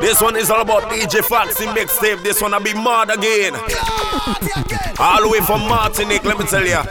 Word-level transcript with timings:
This 0.00 0.20
one 0.20 0.36
is 0.36 0.50
all 0.50 0.60
about 0.60 0.84
DJ 0.90 1.22
Foxy 1.22 1.66
mixtape. 1.66 2.22
This 2.22 2.40
one 2.40 2.54
I 2.54 2.58
be 2.58 2.74
mad 2.74 3.10
again. 3.10 3.54
All 4.98 5.22
the 5.22 5.28
way 5.30 5.40
from 5.40 5.60
Martinique, 5.68 6.24
let 6.24 6.38
me 6.38 6.46
tell 6.46 6.66
ya. 6.66 6.82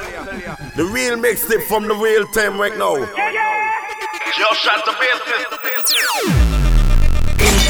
The 0.76 0.86
real 0.86 1.18
mixtape 1.18 1.64
from 1.68 1.88
the 1.88 1.96
real 1.96 2.26
time 2.28 2.60
right 2.60 2.78
now. 2.78 2.96
Just 4.38 4.62
shot 4.62 4.86
the 4.86 4.94
bass 5.00 6.35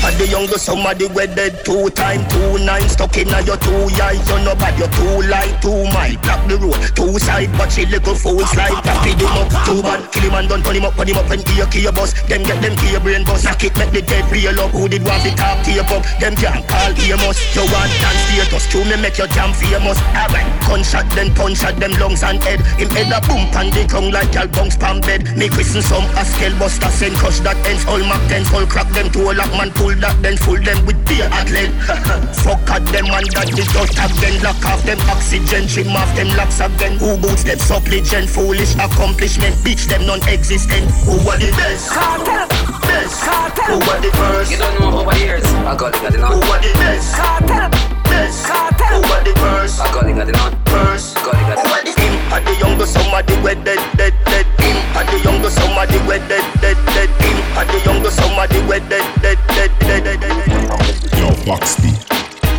At 0.05 0.13
the 0.21 0.29
younger 0.29 0.61
somebody 0.61 1.09
wedded 1.17 1.65
two 1.65 1.89
time, 1.89 2.21
two 2.29 2.61
nine 2.61 2.85
stuck 2.85 3.17
in 3.17 3.25
your 3.41 3.57
two 3.57 3.89
eyes. 3.97 4.21
You 4.29 4.37
know 4.45 4.53
bad, 4.53 4.77
you 4.77 4.85
too 4.93 5.25
light, 5.25 5.57
two 5.65 5.81
mile. 5.89 6.13
Block 6.21 6.45
the 6.45 6.61
road, 6.61 6.77
two 6.93 7.17
side, 7.17 7.49
but 7.57 7.73
she 7.73 7.89
little 7.89 8.13
fool 8.13 8.45
slide. 8.53 8.85
Tap 8.85 9.01
him 9.01 9.17
up, 9.33 9.49
two 9.65 9.81
bad. 9.81 10.05
Kill 10.13 10.29
him 10.29 10.37
and 10.37 10.45
done, 10.45 10.61
turn 10.61 10.77
him 10.77 10.85
up, 10.85 10.93
put 10.93 11.09
him 11.09 11.17
up 11.17 11.25
and 11.33 11.41
gear, 11.49 11.65
key 11.73 11.89
bus. 11.89 12.13
Them 12.29 12.45
get 12.45 12.61
them 12.61 12.77
key 12.77 12.93
brain 13.01 13.25
bus. 13.25 13.49
Knock 13.49 13.65
it, 13.65 13.73
make 13.81 13.97
the 13.97 14.05
dead 14.05 14.29
real 14.29 14.53
up. 14.61 14.69
Who 14.77 14.85
did 14.85 15.01
want 15.01 15.25
the 15.25 15.33
top 15.33 15.65
tier 15.65 15.81
up? 15.81 16.05
Them 16.21 16.37
can't 16.37 16.61
call 16.69 16.93
Amos. 16.93 17.41
You 17.57 17.65
want 17.73 17.89
dance 17.97 18.21
status, 18.29 18.69
to 18.77 18.85
me 18.85 19.01
make 19.01 19.17
your 19.17 19.25
jam 19.33 19.57
famous. 19.57 19.97
Alright, 20.13 20.45
gunshot, 20.69 21.09
then 21.17 21.33
punch 21.33 21.65
at 21.65 21.81
them 21.81 21.97
lungs 21.97 22.21
and 22.21 22.37
head. 22.45 22.61
Him 22.77 22.93
head 22.93 23.09
a 23.09 23.25
boom 23.25 23.49
pan 23.49 23.73
the 23.73 23.81
tongue 23.89 24.13
like 24.13 24.29
gal 24.29 24.45
bunks 24.53 24.77
pan 24.77 25.01
bed. 25.01 25.33
Me 25.33 25.49
christen 25.49 25.81
some 25.81 26.05
a 26.13 26.21
scale 26.21 26.53
buster, 26.61 26.93
send 26.93 27.17
crush 27.17 27.41
that 27.41 27.57
ends. 27.65 27.81
All 27.89 28.05
mac 28.05 28.21
tens, 28.29 28.53
all 28.53 28.69
crack 28.69 28.85
them 28.93 29.09
to 29.09 29.31
a 29.31 29.33
lock 29.33 29.49
man 29.57 29.73
pull 29.73 29.94
that 30.01 30.15
then 30.21 30.37
full 30.37 30.59
them 30.59 30.85
with 30.85 30.99
beer 31.07 31.27
athlete. 31.31 31.71
Fuck 32.43 32.69
at 32.71 32.85
them 32.91 33.07
and 33.11 33.27
that 33.33 33.49
the 33.51 33.63
dust 33.73 33.95
have 33.97 34.13
then 34.19 34.35
lock 34.41 34.59
off 34.65 34.81
them 34.83 34.99
oxygen, 35.09 35.67
trim 35.67 35.95
off 35.95 36.09
them 36.15 36.29
locks 36.35 36.59
again. 36.59 36.97
Who 36.97 37.17
boots 37.17 37.43
them 37.43 37.59
supplicant, 37.59 38.29
foolish 38.29 38.75
accomplishment, 38.75 39.55
bitch 39.63 39.87
them 39.87 40.05
non-existent. 40.05 40.85
Who 41.05 41.19
are 41.29 41.39
the 41.39 41.51
best? 41.55 41.91
Cartel. 41.91 42.47
Best. 42.85 43.23
Cartel. 43.23 43.65
Who 43.65 43.77
are 43.89 44.01
the 44.01 44.11
first? 44.15 44.51
You 44.51 44.57
don't 44.57 44.79
know 44.79 44.99
over 44.99 45.15
years. 45.17 45.45
I 45.65 45.75
got 45.75 45.95
it, 45.95 46.01
got 46.01 46.13
it 46.13 46.19
Who 46.19 46.39
are 46.41 46.61
the 46.61 46.71
best? 46.79 47.15
Cartel. 47.15 47.94
Best. 48.15 48.45
Cartel. 48.47 49.03
Who 49.03 49.11
are 49.11 49.23
the 49.27 49.33
first? 49.43 49.81
I 49.81 49.91
got 49.91 50.07
it, 50.07 50.15
got 50.15 50.29
it 50.29 50.39
on. 50.39 50.51
First. 50.71 51.15
Got 51.15 51.35
it, 51.35 51.45
got 51.51 51.59
it. 51.59 51.67
Who 51.67 51.71
are 51.75 51.83
the 51.83 51.91
him? 51.99 52.13
Are 52.31 52.43
the 52.47 52.53
younger 52.63 52.87
somebody 52.87 53.35
where 53.43 53.55
dead, 53.55 53.81
dead, 53.99 54.15
dead. 54.23 54.47
Him. 54.63 54.77
Are 54.95 55.03
the 55.03 55.19
younger 55.19 55.51
somebody 55.51 55.97
where 56.07 56.23
dead, 56.31 56.45
dead, 56.63 56.79
dead. 56.95 57.09
Him. 57.19 57.37
Are 57.59 57.67
the 57.67 57.79
younger 57.83 58.11
somebody 58.11 58.59
where 58.71 58.79
dead, 58.87 59.03
dead, 59.21 59.39
dead, 59.51 59.71
dead, 59.83 60.03
dead, 60.03 60.19
dead. 60.21 61.19
Yo, 61.19 61.27
Foxy. 61.43 61.91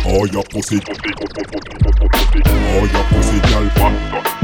Oh, 0.05 0.25
your 0.29 0.43
pussy. 0.45 0.77
Oh, 2.77 2.85
your 2.93 3.05
pussy, 3.09 3.37
girl, 3.49 3.67
back. 3.81 3.93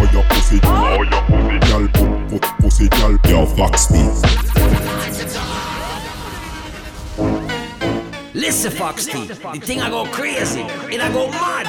Oh, 0.02 0.09
your 0.11 0.25
pussy. 0.34 0.58
Oh, 0.66 1.06
your 1.06 1.22
pussy, 1.30 1.58
girl, 1.69 1.86
put, 1.94 2.41
put, 2.41 2.45
pussy, 2.59 2.89
girl. 2.89 3.16
Yo, 3.30 3.45
Foxy. 3.45 4.02
Listen, 8.36 8.72
Foxx-T, 8.72 9.28
the 9.28 9.36
thing 9.36 9.80
I 9.80 9.92
go 9.92 10.06
crazy, 10.06 10.62
it 10.62 11.00
I 11.00 11.12
go 11.14 11.30
mad. 11.30 11.67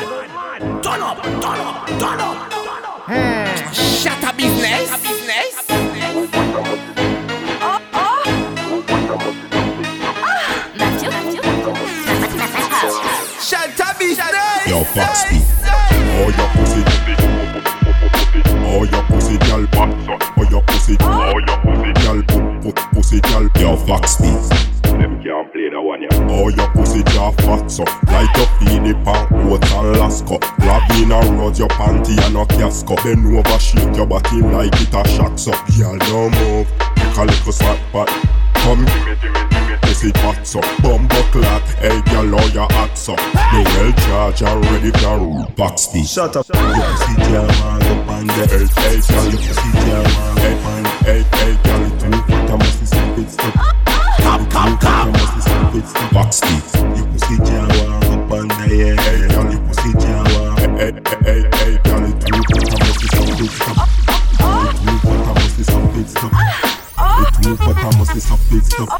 Turn 0.82 1.02
up, 1.02 1.22
turn 1.22 1.60
up, 1.60 1.86
turn 1.86 2.20
up. 2.20 3.74
Shut 3.74 4.24
up, 4.24 4.34
business. 4.34 4.90
business. 5.02 5.66
Shut 13.44 13.80
up, 13.80 13.98
business. 13.98 14.66
Yo, 14.66 14.84
Foxy. 14.84 15.44
Oh, 16.16 16.32
your 16.38 16.48
pussy. 16.56 16.82
Oh, 18.64 18.84
your 18.90 19.02
pussy, 19.02 19.36
girl, 19.36 19.66
back. 19.66 19.90
Oh, 20.38 20.48
your 20.48 20.62
pussy. 20.62 20.96
Oh, 21.00 21.38
your 21.46 21.58
pussy, 21.60 21.92
girl, 22.06 22.22
put, 22.22 22.74
put, 22.74 22.76
pussy, 22.94 23.20
girl. 23.20 23.50
Yo, 23.60 23.76
Foxy. 23.76 24.73
Them 25.24 25.32
can't 25.32 25.52
play 25.52 25.70
that 25.70 25.80
one, 25.80 26.02
yeah. 26.02 26.28
Oh, 26.28 26.48
your 26.48 26.68
pussy 26.76 27.02
jaw 27.04 27.32
fat 27.32 27.70
so 27.70 27.84
Like 28.12 28.28
your 28.36 28.46
feeny 28.60 28.92
pan 28.92 29.24
coat 29.28 29.64
and 29.72 29.96
lasco 29.96 30.36
Lavina 30.60 31.16
road 31.40 31.56
your 31.56 31.68
panty 31.68 32.12
and 32.26 32.36
a 32.36 32.44
casco. 32.44 32.94
Bend 32.96 33.24
over 33.32 33.58
shake 33.58 33.96
your 33.96 34.04
body 34.04 34.42
like 34.42 34.74
it 34.76 34.92
a 34.92 35.00
shock 35.08 35.38
so 35.38 35.52
Girl 35.78 35.96
no 36.12 36.28
move. 36.28 36.68
Take 36.96 37.16
a 37.16 37.24
little 37.24 37.52
slap 37.52 37.80
back 37.90 38.08
Come. 38.60 38.84
Pussy 39.80 40.12
fat 40.20 40.46
so 40.46 40.60
Bumbo 40.82 41.16
clock 41.32 41.62
Hey 41.80 42.02
girl 42.12 42.34
all 42.34 42.48
your 42.50 42.68
hot 42.76 42.92
so. 42.92 43.16
The 43.16 43.64
well 43.64 43.92
charge 44.04 44.42
and 44.42 44.60
ready 44.66 44.90
for 44.92 45.18
root 45.24 45.56
Box 45.56 45.86
the 45.86 46.04
Shut 46.04 46.36
up. 46.36 46.44
Your 46.52 46.60
pussy 46.60 47.14
jaw 47.32 47.48
man 47.48 47.80
up 47.80 48.08
on 48.12 48.26
the 48.26 48.44
Hey 48.44 48.68
hey 48.76 49.00
girl 49.00 49.24
Your 49.32 49.40
pussy 49.40 49.70
jaw 49.88 50.04
man 50.04 50.52
up 50.52 50.66
on 50.68 50.84
Hey 51.08 51.24
hey 51.32 51.56
girl 51.64 51.80
It 51.80 51.96
too 51.96 52.12
fat 52.28 52.50
I 52.50 52.56
must 52.56 52.80
be 52.80 52.86
some 52.86 53.16
big 53.16 53.30
stuff 53.30 53.74
Come, 54.24 54.78
come, 54.78 55.13
girl, 61.74 62.06
it 62.06 62.20
too 62.20 62.38
fat. 62.48 62.68
I 62.68 62.78
must 62.78 63.00
be 63.00 63.06
some 63.06 63.34
big 63.34 63.50
stuff. 63.50 63.74
It 63.84 64.80
too 64.84 64.96
fat. 64.96 65.16
I 65.16 65.34
must 65.34 65.58
be 65.58 65.64
some 65.64 65.88
big 65.94 66.08
stuff. 66.08 66.32
It 66.94 67.42
too 67.42 67.56
fat. 67.56 67.78
I 67.78 67.96
must 67.98 68.14
be 68.14 68.20
some 68.20 68.40
big 68.50 68.64
stuff. 68.64 68.90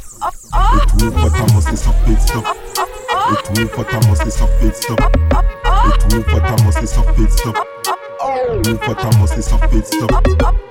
It 0.75 0.99
too 0.99 1.11
fat. 1.12 1.34
I 1.34 1.55
must 1.55 1.71
be 1.71 1.77
some 1.77 1.95
big 2.05 2.21
stuff. 2.21 2.47
It 3.31 3.55
too 3.55 3.69
fat. 3.69 3.95
I 3.95 4.09
must 4.09 4.25
be 4.25 4.31
some 4.31 4.51
big 4.61 4.75
stuff. 4.75 5.01
It 5.84 6.11
too 6.11 6.22
fat. 6.22 6.45
I 6.45 6.65
must 6.65 6.81
be 6.81 6.87
some 6.87 7.16
big 7.16 7.31
stuff. 7.31 7.56
Too 8.65 8.77
fat. 8.78 9.05
I 9.05 9.19
must 9.19 9.37
be 9.37 9.43
some 9.43 9.61
big 9.71 9.84
stuff. 9.84 10.64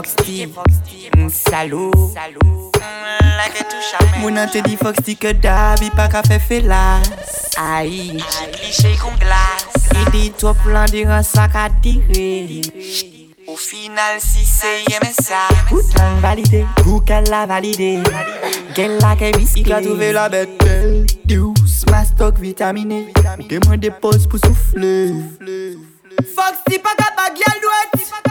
Fox 0.00 0.14
T, 0.16 0.48
salou 1.28 1.92
Moun 4.22 4.38
an 4.40 4.48
te 4.48 4.62
di 4.64 4.78
Fox 4.80 5.02
T 5.04 5.12
ke 5.20 5.34
dab, 5.36 5.82
i 5.84 5.90
pa 5.92 6.06
ka 6.08 6.22
fe 6.24 6.38
felas 6.40 7.10
Ayi, 7.60 8.16
jibliche 8.16 8.94
kon 9.02 9.18
glas 9.20 9.90
I 9.92 10.06
di 10.14 10.30
to 10.40 10.54
plan 10.62 10.88
di 10.88 11.04
ran 11.04 11.20
sak 11.20 11.58
atire 11.66 12.62
Ou 13.44 13.58
final 13.60 14.16
si 14.24 14.46
se 14.48 14.72
yeme 14.88 15.12
sa 15.12 15.42
Koutan 15.68 16.16
valide, 16.24 16.64
koukan 16.80 17.28
la 17.28 17.44
valide. 17.50 18.00
Gen 18.72 18.96
la 19.04 19.12
ke 19.20 19.34
viske 19.36 19.66
I 19.66 19.68
ka 19.68 19.82
touve 19.84 20.14
la 20.16 20.30
betel, 20.32 21.04
diws, 21.28 21.84
mastok 21.92 22.40
vitamine 22.40 23.04
Ou 23.36 23.52
gen 23.52 23.68
mwen 23.68 23.84
depos 23.84 24.24
pou 24.24 24.40
souffle. 24.48 24.96
Fox 26.32 26.64
T 26.64 26.80
pa 26.80 26.96
ka 26.96 27.12
bagyal 27.20 27.60
do 27.60 27.78
eti. 27.82 28.29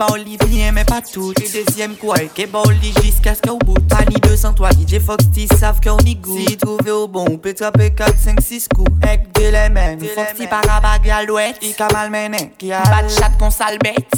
Fois 0.00 0.16
like 0.16 0.30
et 0.30 0.36
bah 0.36 0.40
Olivier 0.46 0.72
mais 0.72 0.84
pas 0.84 1.02
tout. 1.02 1.32
Et 1.42 1.64
deuxième 1.64 1.94
quoi 1.96 2.16
et 2.22 2.46
bah 2.46 2.62
Oli 2.66 2.92
jusqu'à 3.02 3.34
ce 3.34 3.42
qu'au 3.42 3.58
bout. 3.58 3.78
Pani 3.88 4.14
200 4.22 4.54
toi 4.54 4.70
DJ 4.70 4.98
Foxx-T 4.98 5.46
savent 5.58 5.80
qu'on 5.80 5.98
y 5.98 6.14
goûte. 6.14 6.48
Si 6.48 6.56
trouvé 6.56 6.90
au 6.90 7.06
bon 7.06 7.26
on 7.30 7.36
peut 7.36 7.52
taper 7.52 7.90
4, 7.90 8.18
5, 8.18 8.40
6 8.40 8.68
coups. 8.74 8.90
Ek 9.06 9.32
de 9.34 9.50
les 9.50 9.68
mêmes 9.68 10.00
Foxx-T 10.00 10.46
par 10.46 10.62
à 10.70 10.80
bag 10.80 11.08
à 11.10 11.22
l'ouest 11.24 11.62
I 11.62 11.74
ka 11.74 11.88
malmené 11.92 12.52
Qui 12.58 12.72
a 12.72 12.82
Bat 12.82 13.08
chat 13.08 13.32
kon 13.38 13.50
sale 13.50 13.78
bête 13.82 14.08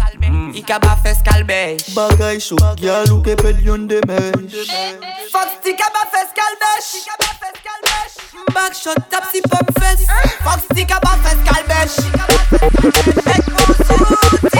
Sale 0.00 0.16
bête 0.18 0.30
Sale 0.30 0.52
bête 0.52 0.56
I 0.56 0.62
ka 0.62 0.78
ba 0.78 0.96
fes 1.02 1.18
calbèche 1.22 1.94
Bagay 1.94 2.40
chaud 2.40 2.56
Gyal 2.76 3.12
ou 3.12 3.20
ke 3.22 3.34
pe 3.36 3.52
lion 3.60 3.84
de 3.90 4.00
mèche 4.08 4.64
Foxx-T 5.32 5.76
ka 5.76 5.88
ba 5.94 6.04
fes 6.12 6.30
calbèche 6.38 7.04
Back 8.54 8.74
shot 8.74 9.00
tap 9.10 9.24
si 9.32 9.40
pop 9.42 9.66
fes 9.78 10.06
Fox 10.44 10.64
T 10.74 10.86
ka 10.86 10.98
ba 11.04 11.12
fes 11.24 11.38
calbèche 11.44 12.00
Ek 13.34 13.44
mon 13.52 13.70
souti 13.84 14.58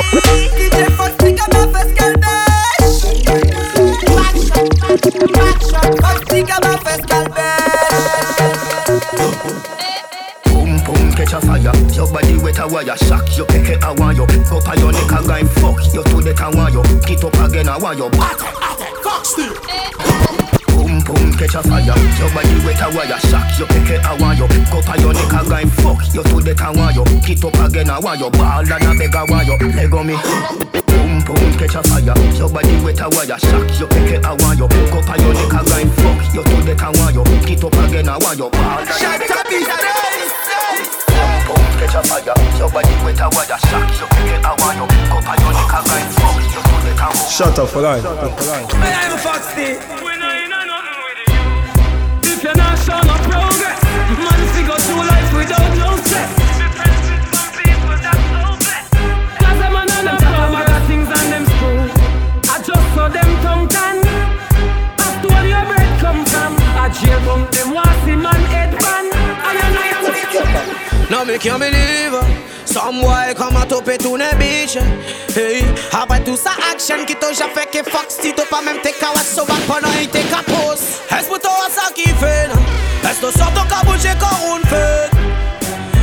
DJ 0.57 0.77
Foxx-T 0.99 1.35
ka 1.41 1.47
ba 1.55 1.63
fes 1.73 1.91
calbèche 1.97 3.01
Back 4.15 4.37
shot 4.47 4.69
Back 5.39 5.59
shot 5.71 5.91
Fox 6.03 6.19
T 6.29 6.45
ka 6.45 6.61
ba 6.61 6.73
fes 6.85 7.03
calbèche 7.09 8.01
Boom 9.17 9.33
boom 9.43 9.60
catch 11.31 11.43
a 11.43 11.47
fire 11.47 11.95
Your 11.95 12.13
body 12.13 12.37
wet 12.43 12.59
a 12.59 12.67
wire 12.67 12.97
Shock 12.97 13.37
your 13.37 13.47
keke 13.47 13.79
a 13.83 13.95
want 13.95 14.17
you 14.17 14.27
Go 14.27 14.61
pa 14.61 14.75
your 14.75 14.93
neck 14.93 15.13
a 15.13 15.27
guy 15.27 15.45
fuck 15.45 15.79
You 15.95 16.03
to 16.03 16.17
the 16.23 16.35
can 16.35 16.57
want 16.57 16.75
you 16.75 16.83
Get 17.07 17.25
up 17.25 17.35
again 17.35 17.69
a 17.69 17.79
want 17.79 17.99
you 17.99 18.11
Back 18.11 18.43
up 18.43 18.81
Fox 19.03 19.35
Boom 20.75 21.01
boom, 21.05 21.33
catch 21.35 21.55
a 21.55 21.63
fire. 21.63 21.85
Your 21.85 22.31
body 22.35 22.57
wet 22.65 22.81
a 22.83 22.89
wire, 22.91 23.21
shock 23.31 23.47
your 23.59 23.69
peke 23.69 24.03
a 24.03 24.13
want 24.21 24.39
you. 24.39 24.49
Go 24.73 24.81
pa 24.83 24.95
your 24.97 25.13
neck 25.13 25.33
a 25.33 25.41
guy, 25.49 25.65
fuck 25.79 26.03
you 26.15 26.23
to 26.23 26.41
the 26.41 26.55
can 26.55 26.77
want 26.77 26.97
you. 26.97 27.05
Get 27.21 27.45
up 27.45 27.55
again 27.55 27.91
a 27.91 28.01
want 28.01 28.21
you, 28.21 28.31
ball 28.31 28.61
and 28.61 28.73
a 28.73 28.91
beg 28.99 29.15
a 29.15 29.23
want 29.29 29.47
you. 29.47 29.57
Leg 29.77 29.95
on 29.95 30.07
me. 30.07 30.17
Boom, 30.89 31.21
boom, 31.23 31.53
catch 31.61 31.77
a 31.77 31.83
fire. 31.85 32.17
Your 32.35 32.49
body 32.49 32.75
wet 32.83 33.01
a 33.01 33.07
wire, 33.13 33.39
shock 33.39 33.71
your 33.79 33.89
peke 33.93 34.19
a 34.19 34.31
want 34.43 34.59
you. 34.59 34.69
Go 34.91 34.99
pa 35.05 35.15
your 35.21 35.35
neck 35.35 35.55
a 35.55 35.61
guy, 35.69 35.85
fuck 35.95 36.35
you 36.35 36.43
to 36.43 36.57
the 36.65 36.75
can 36.75 36.93
want 36.99 37.15
you. 37.15 37.25
Get 37.47 37.63
up 37.63 37.77
again 37.87 38.09
a 38.09 38.19
want 38.19 38.39
you, 38.39 38.51
ball 38.51 38.83
and 38.83 39.23
a 39.23 39.43
beg 39.47 39.69
a. 39.69 40.00
Boom, 41.91 42.03
boom, 42.03 42.07
catch 42.07 42.07
a 42.07 42.09
fire. 42.09 42.59
Your 42.59 42.71
body 42.71 42.95
wet 43.05 43.21
a 43.21 43.29
wire, 43.35 43.59
shock 43.67 43.91
your 43.99 44.09
peke 44.15 44.39
a 44.39 44.53
want 44.63 44.79
you. 44.79 44.87
Go 45.11 45.19
your 45.19 45.53
neck 45.53 45.75
a 45.75 45.81
guy, 45.83 46.03
fuck 46.15 46.39
you 46.39 46.51
to 46.51 46.77
the 46.87 46.93
can 46.95 47.11
want 47.11 47.19
you. 47.19 47.35
Shut 47.35 47.59
up 47.59 47.69
for 47.69 47.81
life. 47.81 48.05
Man, 48.05 48.95
I'm 48.95 49.13
a 49.13 49.19
foxy. 49.19 49.79
If 52.23 52.43
you're 52.45 52.57
not 52.57 52.79
showing 52.79 53.07
no 53.07 53.17
progress, 53.27 53.81
man, 54.23 54.41
fi 54.53 54.61
go 54.67 54.77
through 54.77 55.05
life 55.05 55.31
without 55.35 55.71
no 55.79 55.97
stress. 56.07 56.31
Cause 59.41 59.61
I'm 59.61 59.77
on 59.77 59.91
a 59.91 60.17
bag 60.55 60.71
of 60.71 60.83
things 60.87 61.09
and 61.09 61.33
them 61.33 61.45
just 62.65 62.87
saw 62.95 63.09
them 63.09 63.31
tongue 63.43 63.69
tan. 63.69 63.97
Ask 64.99 65.25
where 65.29 65.47
your 65.47 65.65
bread 65.67 65.91
come 66.01 66.25
from. 66.25 66.57
I 66.79 66.89
jail 66.89 67.21
bump 67.27 67.51
them 67.51 67.75
wassy 67.75 67.90
mais 71.27 71.39
qui 71.39 71.51
en 71.51 71.59
believe? 71.59 72.19
Some 72.65 73.01
boy 73.01 73.35
come 73.37 73.57
à 73.57 73.67
topper 73.67 73.99
tout 73.99 74.17
les 74.17 74.33
bitch 74.39 74.77
Hey 75.37 75.65
Après 75.93 76.21
tout 76.23 76.37
ça 76.37 76.53
action? 76.73 77.05
Qui 77.05 77.17
t'a 77.17 77.29
fait 77.33 77.67
que 77.67 77.91
Fox 77.91 78.19
t'as 78.23 78.45
pas 78.45 78.63
même 78.63 78.81
tes 78.81 78.93
kawas 78.93 79.25
so 79.25 79.45
back 79.45 79.59
pendant 79.67 79.93
il 80.01 80.09
t'es 80.09 80.23
capos 80.23 80.75
Est-ce 81.11 81.27
pour 81.27 81.41
toi 81.41 81.67
ça 81.69 81.93
qui 81.93 82.09
fait 82.11 82.49
Est-ce 83.03 83.21
que 83.21 83.39
sort 83.39 83.53
ton 83.55 83.65
cabouche 83.65 84.07
quand 84.21 84.55
on 84.55 84.67
fait 84.69 85.11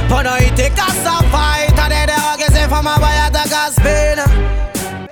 Pendant 0.10 0.36
il 0.42 0.54
t'es 0.56 0.70
casse 0.70 1.06
à 1.06 1.20
fight 1.32 1.74
T'as 1.76 1.88
des 1.88 2.06
dérogues 2.06 2.46
c'est 2.50 2.70
femme 2.70 2.88
à 2.88 3.00
bailler 3.00 3.32
ta 3.32 3.44
gaspille 3.48 4.67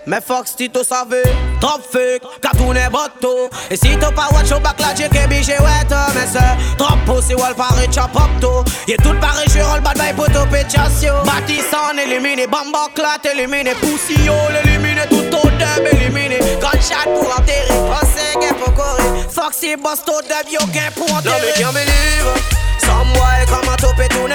mais 0.07 0.21
Fox 0.21 0.55
Tito 0.55 0.83
savait, 0.83 1.23
trop 1.59 1.79
fake, 1.79 2.21
qu'a 2.41 2.49
tourné 2.49 2.81
botto 2.91 3.49
Et 3.71 3.75
si 3.75 3.97
t'as 3.97 4.11
pas 4.11 4.27
watch 4.31 4.51
au 4.51 4.59
bac 4.59 4.79
la 4.79 4.93
j'ai 4.93 5.09
que 5.09 5.27
bijé 5.27 5.53
ouais 5.53 5.97
Mais 6.13 6.27
c'est 6.31 6.77
trop 6.77 6.95
poussé 7.05 7.33
ou 7.33 7.41
elle 7.47 7.55
paraît 7.55 7.87
chop 7.91 8.15
up 8.15 8.29
to 8.39 8.63
Y'a 8.87 8.97
tout 8.97 9.15
pareil, 9.19 9.47
je 9.49 9.59
roll 9.61 9.81
bad 9.81 9.97
by 9.97 10.13
poto 10.13 10.45
péchassio 10.51 11.13
Bâtissant 11.25 11.97
éliminé, 11.97 12.45
bamba 12.45 12.87
clat 12.93 13.17
éliminé 13.31 13.71
Poussio. 13.81 14.33
L'éliminé, 14.53 15.01
tout 15.09 15.37
au 15.37 15.49
dub 15.49 15.87
éliminé. 15.91 16.37
Gunshot 16.61 17.09
pour 17.15 17.35
enterrer, 17.35 17.67
pensez 17.89 18.33
gain 18.39 18.53
pour 18.53 18.73
courir 18.73 19.31
Foxy 19.31 19.75
boss 19.75 20.03
tout 20.05 20.21
dub, 20.21 20.51
yo 20.51 20.59
gain 20.67 20.91
pour 20.95 21.11
enterrer 21.11 21.33
Non 21.33 21.41
mais 21.41 21.63
can't 21.63 21.73
believe 21.73 22.55
Some 22.77 23.73
à 23.73 23.77
topper 23.77 24.07
tout 24.09 24.27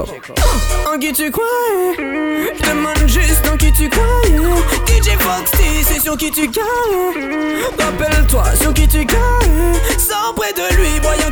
En 0.00 0.98
qui 0.98 1.12
tu 1.12 1.30
croyais? 1.30 1.96
Je 1.98 2.68
demande 2.68 3.08
juste 3.08 3.42
en 3.52 3.56
qui 3.56 3.72
tu 3.72 3.88
croyais. 3.88 4.38
DJ 4.86 5.16
Foxy, 5.18 5.82
c'est 5.84 6.00
sur 6.00 6.16
qui 6.16 6.30
tu 6.30 6.46
gagnes 6.48 7.64
Rappelle-toi 7.78 8.44
sur 8.60 8.72
qui 8.72 8.86
tu 8.86 9.04
gagnes 9.04 9.74
Sans 9.98 10.32
près 10.34 10.52
de 10.52 10.76
lui, 10.76 11.00
voyant 11.02 11.30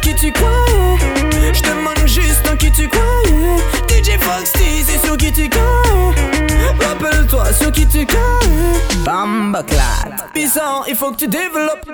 gagnes 8.06 9.04
Bamba 9.04 9.62
clad 9.62 10.14
Bizarre, 10.34 10.84
il 10.88 10.96
faut 10.96 11.12
que 11.12 11.16
tu 11.16 11.28
développes. 11.28 11.86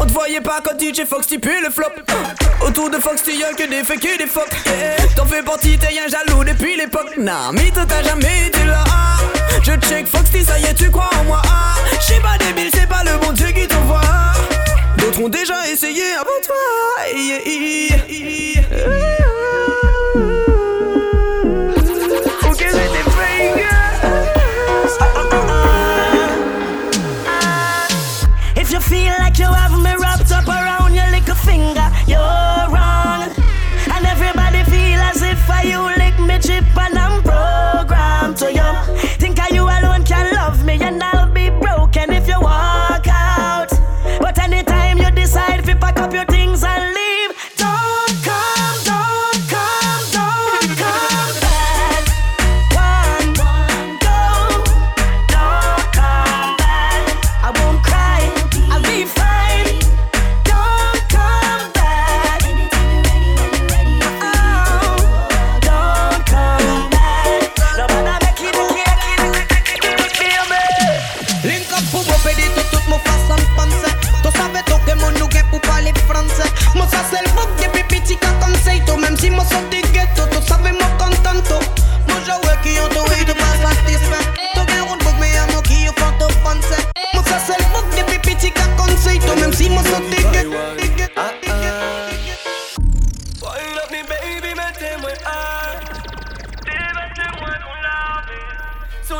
On 0.00 0.06
te 0.06 0.12
voyait 0.12 0.40
pas 0.40 0.60
quand 0.62 0.78
DJ 0.78 1.04
Fox 1.06 1.26
tu 1.26 1.38
pues 1.38 1.60
le 1.62 1.70
flop 1.70 1.92
Autour 2.66 2.90
de 2.90 2.96
Fox 2.96 3.22
tu 3.22 3.32
y'a 3.32 3.52
que 3.52 3.68
des 3.68 3.84
faits 3.84 4.00
que 4.00 4.18
des 4.18 4.26
fuck. 4.26 4.48
T'en 5.16 5.24
fais 5.26 5.42
partie, 5.42 5.78
t'es 5.78 5.88
un 6.04 6.08
jaloux 6.08 6.44
depuis 6.44 6.76
l'époque 6.76 7.16
Nah, 7.16 7.52
mythe 7.52 7.78
t'as 7.88 8.02
jamais 8.02 8.48
été 8.48 8.64
là. 8.64 8.84
Je 9.62 9.72
check 9.88 10.06
Fox 10.06 10.30
ça 10.44 10.58
y 10.58 10.64
est 10.64 10.74
tu 10.74 10.90
crois 10.90 11.10
en 11.20 11.24
moi 11.24 11.42
ah. 11.46 11.74
J'suis 12.00 12.20
pas 12.20 12.38
débile, 12.38 12.70
c'est 12.72 12.88
pas 12.88 13.02
le 13.04 13.18
bon 13.18 13.32
Dieu 13.32 13.48
qui 13.48 13.66
t'envoie 13.66 14.00
D'autres 14.98 15.22
ont 15.22 15.28
déjà 15.28 15.54
essayé 15.70 16.02
avant 16.14 16.40
toi 16.44 16.56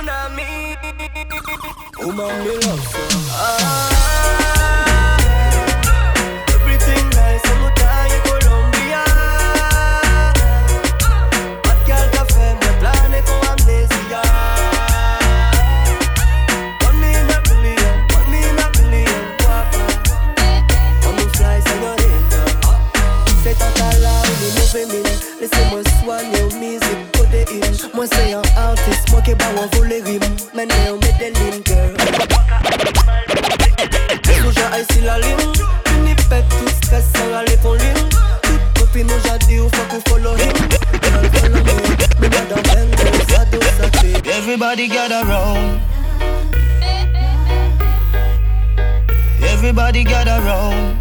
Tsunami. 0.09 0.73
Woman, 2.01 2.33
me 2.43 2.53
love 2.65 2.85
so. 2.89 3.03
Ah. 3.31 3.93
Everything 6.49 7.05
nice, 7.11 7.45
I'm 7.45 7.63
Colombia. 8.25 9.05
Bad 11.63 11.79
girl 11.87 12.07
café, 12.17 12.47
me 12.57 12.71
plane 12.81 13.21
con 13.29 13.41
amnesia. 13.53 14.23
One 16.89 17.05
in 17.05 17.29
a 17.29 17.39
billion, 17.45 17.95
one 18.17 18.33
in 18.33 18.59
a 18.65 18.67
billion, 18.77 19.25
guapa. 19.41 19.85
On 21.07 21.13
nous 21.13 21.31
fly, 21.37 21.61
señorita. 21.69 22.41
C'est 23.45 23.59
total 23.59 23.97
là, 24.01 24.15
we 24.41 24.49
moving 24.57 24.91
in 24.97 25.07
Laissez-moi 25.41 25.83
soigner 26.01 26.43
au 26.43 26.51
music, 26.57 26.99
put 27.13 27.33
it 27.35 27.49
in 27.53 27.89
Moi 27.95 28.07
c'est 28.07 28.33
un 28.33 28.48
rime 29.35 30.21
Maintenant 30.55 30.75
on 30.91 30.95
met 30.97 31.13
des 31.19 31.31
lignes, 31.39 31.63
girl 31.65 31.95
Soja 34.43 34.79
ici 34.81 35.01
la 35.05 35.19
ligne 35.19 35.53
Fini 35.87 36.15
pète 36.29 36.49
tout 36.49 36.69
stress 36.83 37.05
sans 37.15 37.37
aller 37.37 37.57
ton 37.63 37.75
ligne 37.75 38.09
Toute 38.43 38.79
copine 38.79 39.11
j'ai 39.25 39.39
dit 39.47 39.61
ou 39.61 39.69
fuck 39.69 39.93
ou 39.95 40.01
follow 40.09 40.35
him 40.37 40.53
Everybody 44.49 44.89
gather 44.89 45.25
round. 45.29 45.81
Everybody 49.43 50.05
gather 50.05 50.41
round. 50.41 50.99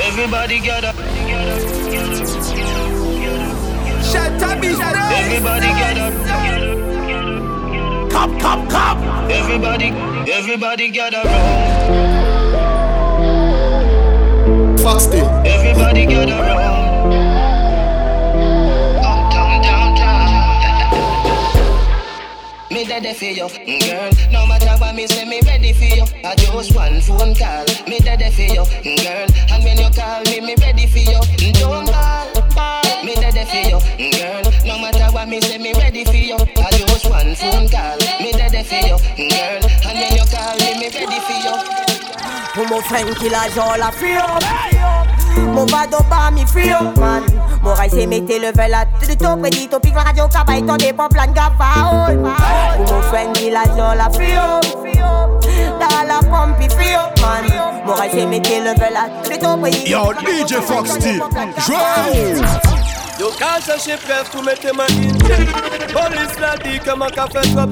Everybody 0.00 0.60
gather. 0.60 0.92
Shut 4.14 4.42
up, 4.42 4.62
Everybody 4.62 5.66
gather. 5.66 6.08
Come, 8.10 8.38
come, 8.38 8.68
come. 8.68 8.98
Everybody, 9.28 9.88
everybody 10.30 10.88
gather 10.90 11.22
round. 11.24 12.14
Foxy. 14.78 15.18
Everybody 15.18 16.06
gather 16.06 16.40
round. 16.40 17.12
Uptown, 19.04 19.62
downtown. 19.62 20.28
Me 22.70 22.84
dead 22.84 23.16
for 23.16 23.24
you, 23.24 23.48
girl. 23.80 24.10
No 24.30 24.46
matter 24.46 24.76
what 24.78 24.94
me 24.94 25.08
say, 25.08 25.24
me 25.24 25.40
ready 25.40 25.72
for 25.72 25.86
you. 25.92 26.04
I 26.24 26.36
just 26.36 26.72
one 26.76 27.00
phone 27.00 27.34
call. 27.34 27.66
Me 27.88 27.98
dead 27.98 28.22
for 28.32 28.42
you, 28.42 28.64
girl. 29.02 29.26
And 29.50 29.64
when 29.64 29.76
you 29.76 29.90
call 29.90 30.22
me, 30.22 30.40
me 30.40 30.54
ready 30.60 30.86
for 30.86 30.98
you. 30.98 31.20
Don't 31.54 31.88
call. 31.88 32.33
Me 33.04 33.14
dead 33.16 33.36
for 33.48 33.56
you, 33.56 34.10
girl. 34.12 34.42
No 34.64 34.78
matter 34.78 35.12
what 35.12 35.28
me 35.28 35.40
say, 35.40 35.58
me 35.58 35.72
ready 35.74 36.04
for 36.04 36.14
you. 36.14 36.36
I 36.36 36.70
just 36.72 37.10
one 37.10 37.34
phone 37.34 37.68
call. 37.68 37.98
Me 38.20 38.32
dead 38.32 38.66
for 38.66 38.74
you, 38.74 38.96
girl. 39.28 39.62
And 39.84 39.98
when 39.98 40.12
you 40.16 40.24
call 40.32 40.56
me, 40.56 40.80
me 40.80 40.88
ready 40.88 41.20
for 41.20 41.38
you. 41.44 41.84
Pour 42.54 42.68
mon 42.68 42.80
friend 42.82 43.12
qui 43.16 43.28
la 43.28 43.48
joue 43.48 43.78
la 43.78 43.90
fille 43.90 44.16
Mon 45.52 45.66
vado 45.66 45.98
pas 46.08 46.30
mi 46.30 46.46
frio 46.46 46.76
man 47.00 47.24
Mon 47.62 47.74
rail 47.74 47.90
c'est 47.92 48.06
mettez 48.06 48.38
le 48.38 48.52
vel 48.54 48.72
à 48.72 48.84
tout 48.86 49.12
ton 49.16 49.36
prédit 49.38 49.66
Ton 49.66 49.80
pic 49.80 49.92
la 49.92 50.02
radio 50.02 50.28
cabay 50.28 50.62
ton 50.62 50.76
dépend 50.76 51.08
plein 51.08 51.26
de 51.26 51.32
gaffa 51.32 52.06
Pour 52.76 52.94
mon 52.94 53.02
friend 53.02 53.32
qui 53.32 53.50
la 53.50 53.64
joue 53.64 53.98
la 53.98 54.08
fille 54.08 54.38
Dans 55.80 56.06
la 56.06 56.20
pompe 56.20 56.70
frio 56.70 57.00
man 57.20 57.44
Mon 57.84 57.94
rail 57.94 58.10
c'est 58.12 58.26
mettez 58.26 58.60
le 58.60 58.78
vel 58.78 58.96
à 58.96 59.08
tout 59.28 59.36
ton 59.36 59.58
prédit 59.58 59.90
Yo 59.90 60.12
DJ 60.12 60.54
Foxx-T 60.64 61.14
Joue 61.66 62.73
Yo 63.18 63.30
ka 63.38 63.60
chercher 63.60 63.96
preuve 63.96 64.28
pour 64.30 64.42
mettre 64.42 64.74
ma 64.74 64.84
inject 64.84 65.52
Police 65.92 66.38
la 66.40 66.56
dit 66.56 66.80
que 66.80 66.96
man 66.96 67.10
ka 67.10 67.26
fait 67.26 67.42
trop 67.42 67.70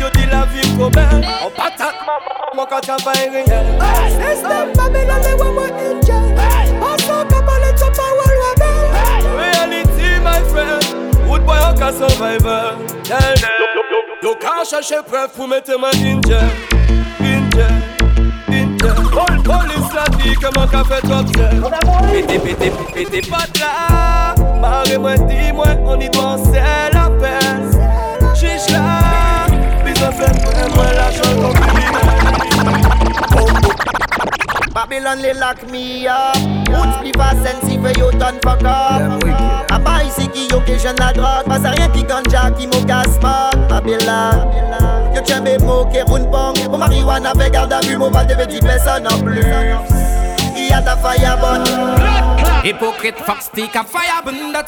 yo 0.00 0.08
la 0.30 0.44
vie 0.46 0.76
comme 0.76 0.90
belle 0.90 1.26
On 1.44 1.50
patate 1.50 1.94
maman, 2.00 2.54
moi 2.54 2.66
quand 2.68 2.80
t'as 2.80 2.96
pas 2.96 3.12
rien 3.12 3.44
System 3.44 4.72
Babylon, 4.74 5.22
they 5.22 5.34
want 5.34 5.52
more 5.52 5.66
inject. 5.66 6.38
Also, 6.82 7.24
couple 7.28 7.64
of 7.64 7.76
top 7.78 7.94
power 7.94 8.32
rebel. 8.42 8.82
Reality 9.36 10.18
my 10.22 10.40
friend. 10.50 11.28
Wood 11.28 11.46
boy 11.46 11.58
on 11.58 11.76
ka 11.76 11.92
survivor 11.92 12.76
Yo 14.22 14.34
ka 14.34 14.64
chercher 14.64 15.02
preuve 15.06 15.30
pour 15.36 15.46
mettre 15.46 15.78
ma 15.78 15.90
inject 15.90 16.74
Inject 17.20 17.87
Inject 18.80 19.10
Pol- 19.10 19.42
Police 19.42 19.92
la 19.94 20.04
dit 20.16 20.34
que 20.36 20.58
man 20.58 20.68
ka 20.68 20.84
fait 20.84 21.00
trop 21.02 21.24
zen 21.36 21.62
Pété 22.12 22.38
pété 22.38 22.72
pété 22.94 23.20
pas 23.30 23.46
de 23.52 23.60
là. 23.60 24.34
Barre-moi 24.60 25.14
dis-moi 25.28 25.66
on 25.86 25.98
y 26.00 26.08
doit 26.10 26.36
c'est 26.44 26.94
la 26.94 27.08
peine 27.20 27.70
Chiche 28.34 28.70
là. 28.72 29.46
Besoin 29.84 30.12
fait 30.12 30.74
moi 30.74 30.84
l'argent 30.94 31.34
comme 31.40 31.58
Babylon 34.74 35.20
they 35.20 35.32
lock 35.34 35.58
me 35.72 36.06
up. 36.06 36.36
Roots 36.68 36.94
spliff 36.98 37.16
sensi 37.44 37.78
fait 37.82 37.98
yo 37.98 38.10
ton 38.12 38.38
fuck 38.44 38.62
up 38.64 39.57
A 39.70 39.78
pas 39.78 40.02
ici 40.04 40.28
qui 40.28 40.52
occasion 40.54 40.94
la 40.98 41.12
drogue 41.12 41.44
Pas 41.46 41.66
à 41.66 41.70
rien 41.70 41.88
qui 41.88 42.02
ganja 42.04 42.50
qui 42.50 42.66
mo 42.66 42.82
casse 42.86 43.18
pas. 43.20 43.50
Babylon 43.68 44.50
Yo 45.14 45.20
tiens 45.24 45.40
mes 45.40 45.58
mots 45.58 45.86
qui 45.92 46.00
roule 46.02 46.28
pong 46.30 46.56
Mon 46.70 46.78
marijuana 46.78 47.32
fait 47.38 47.50
garde 47.50 47.72
à 47.72 47.80
vue 47.80 47.96
Mon 47.96 48.10
val 48.10 48.26
de 48.26 48.34
petit 48.34 48.60
personne 48.60 49.06
en 49.06 49.18
plus. 49.18 49.44
Il 50.56 50.68
y 50.68 50.72
a 50.72 50.82
ta 50.82 50.96
fireball 50.96 51.64
Hypocrite 52.64 53.18
fox 53.24 53.44
stick 53.46 53.76
a 53.76 53.84
fire 53.84 54.20
bundat 54.24 54.66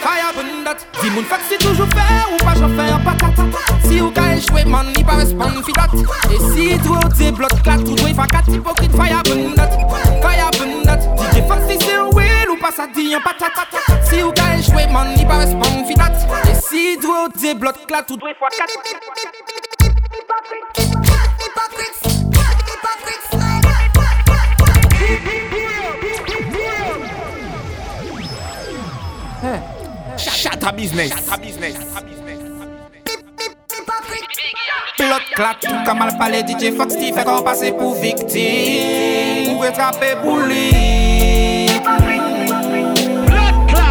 Fire 0.00 0.32
bundat 0.34 0.86
Di 1.02 1.10
moun 1.10 1.24
fox 1.24 1.42
si 1.48 1.58
toujou 1.58 1.88
fè 1.90 2.06
ou 2.30 2.38
pa 2.44 2.54
jan 2.54 2.70
fè 2.78 2.86
an 2.94 3.02
patat 3.02 3.42
Si 3.82 3.98
ou 4.00 4.12
ka 4.14 4.28
échoué 4.36 4.64
man 4.64 4.92
ni 4.94 5.02
pa 5.02 5.18
respond 5.18 5.58
fi 5.66 5.74
dat 5.74 5.92
E 6.30 6.38
si 6.52 6.68
tou 6.84 6.94
ou 6.94 7.10
te 7.10 7.32
blot 7.34 7.58
klat 7.66 7.82
ou 7.82 7.98
dwe 7.98 8.14
fakat 8.14 8.46
Hypocrite 8.52 8.94
fire 8.94 9.20
bundat 9.26 9.74
Fire 10.22 10.48
bundat 10.60 11.10
DJ 11.18 11.42
fox 11.50 11.66
si 11.66 11.80
se 11.82 11.98
will 12.14 12.54
ou 12.54 12.60
pa 12.62 12.70
sa 12.70 12.86
di 12.86 13.10
an 13.18 13.26
patat 13.26 13.91
Si 14.12 14.20
ou 14.20 14.32
ka 14.36 14.50
el 14.52 14.60
chwe 14.60 14.82
man, 14.92 15.14
ni 15.16 15.24
pa 15.24 15.38
respon 15.40 15.70
mou 15.72 15.86
fitat 15.88 16.12
E 16.44 16.54
si 16.60 16.82
dwe 17.00 17.14
ou 17.22 17.30
de 17.32 17.54
blot 17.56 17.78
klat 17.88 18.10
ou 18.12 18.20
dwe 18.20 18.34
fwa 18.36 18.50
kat. 18.52 18.68
Chata 30.20 30.76
biznes 30.76 31.16
Blot 34.98 35.32
klat 35.32 35.64
ou 35.70 35.80
kamal 35.88 36.12
pale 36.20 36.44
DJ 36.44 36.76
Fox 36.76 37.00
Ti 37.00 37.14
fek 37.16 37.32
an 37.32 37.40
pase 37.48 37.72
pou 37.80 37.96
vikti 37.96 38.44
Ou 39.54 39.64
e 39.64 39.72
trape 39.72 40.12
pou 40.20 40.44
lik 40.44 42.31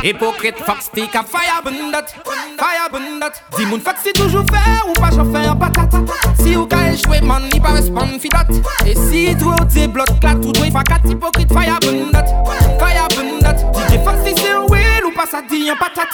Hypocrite, 0.03 0.57
fuck 0.57 0.81
stick 0.81 1.15
up, 1.15 1.27
fire 1.27 1.61
bundat, 1.63 2.09
fire 2.57 2.89
bundat 2.91 3.33
Di 3.55 3.65
moun 3.65 3.79
fak 3.79 3.99
si 4.01 4.11
toujou 4.13 4.41
fe 4.49 4.61
ou 4.87 4.93
pa 4.97 5.11
chan 5.13 5.29
fe 5.29 5.43
yon 5.45 5.59
patat 5.61 5.93
Si 6.41 6.55
ou 6.57 6.65
ka 6.65 6.79
echwe 6.89 7.19
man, 7.21 7.45
ni 7.53 7.59
pa 7.61 7.75
respon 7.75 8.17
fidat 8.17 8.49
E 8.81 8.95
si 8.97 9.35
dwe 9.37 9.53
ou 9.53 9.67
te 9.69 9.85
blot 9.85 10.09
klat, 10.17 10.41
ou 10.41 10.55
dwe 10.57 10.71
fakat 10.73 11.05
Hypocrite, 11.05 11.53
fire 11.53 11.77
bundat, 11.85 12.33
fire 12.81 13.05
bundat 13.13 13.61
Di 13.77 13.85
de 13.93 14.01
fak 14.07 14.17
si 14.25 14.33
se 14.41 14.55
ou 14.57 14.73
el 14.73 15.05
ou 15.05 15.13
pa 15.13 15.29
sa 15.29 15.45
di 15.45 15.67
yon 15.67 15.77
patat 15.77 16.09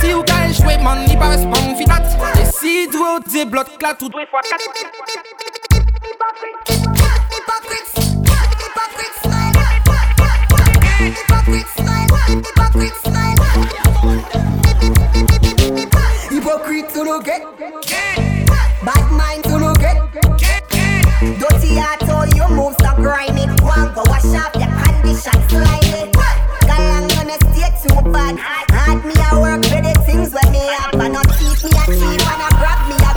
Si 0.00 0.14
ou 0.16 0.24
ka 0.24 0.46
echwe 0.48 0.80
man, 0.80 1.04
ni 1.04 1.20
pa 1.20 1.34
respon 1.34 1.76
fidat 1.76 2.08
E 2.40 2.48
si 2.56 2.86
dwe 2.88 3.18
ou 3.18 3.20
te 3.20 3.44
blot 3.44 3.76
klat, 3.76 4.00
ou 4.00 4.08
dwe 4.08 4.24
fakat 4.32 4.64
condition 25.16 25.48
slightly 25.48 26.10
Galang 26.66 27.08
gonna 27.08 27.36
stay 27.52 27.70
too 27.82 28.10
bad. 28.10 28.36
Hard 28.70 29.04
me 29.04 29.14
a 29.14 29.40
work 29.40 29.64
for 29.64 29.80
the 29.80 29.94
things 30.04 30.32
when 30.32 30.52
me 30.52 30.60
And 30.92 31.12
not 31.12 31.26
keep 31.38 31.56
me 31.64 31.70
a 31.72 31.84
cheap 31.86 32.20
and 32.26 32.42
a 32.42 32.48
grab 32.58 32.80
me 32.88 32.96
a 33.00 33.12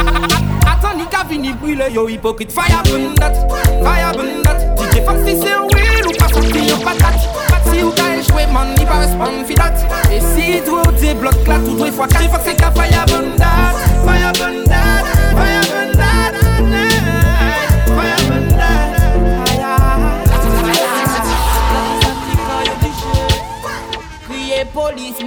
Attends, 0.69 1.09
ka 1.11 1.23
vini 1.23 1.53
brûle 1.53 1.91
yo 1.91 2.07
hypocrite. 2.07 2.51
Fire 2.51 2.81
bundat, 2.83 3.35
fire 3.83 4.13
bundat 4.13 4.59
DJ 4.77 5.03
Fox 5.05 5.19
si 5.25 5.37
c'est 5.41 5.53
un 5.53 5.63
will 5.63 6.07
ou 6.07 6.11
pas 6.17 6.29
sorti 6.29 6.71
en 6.73 6.79
patate 6.79 7.19
Si 7.71 7.83
ou 7.83 7.91
ka 7.91 8.15
échoué 8.15 8.45
man 8.53 8.73
ni 8.77 8.85
pas 8.85 8.99
respond 8.99 9.43
fi 9.45 9.55
dat 9.55 9.73
Et 10.11 10.21
si 10.21 10.61
toi 10.63 10.81
ou 10.87 10.91
te 10.91 11.13
bloc 11.13 11.43
clat 11.43 11.59
ou 11.59 11.75
deux 11.75 11.91
fois 11.91 12.07
quatre 12.07 12.29
Fox 12.29 12.43
c'est 12.45 12.55
ka 12.55 12.71
fire 12.71 13.05
bundat, 13.07 13.73
fire 14.05 14.31
bundat, 14.33 14.58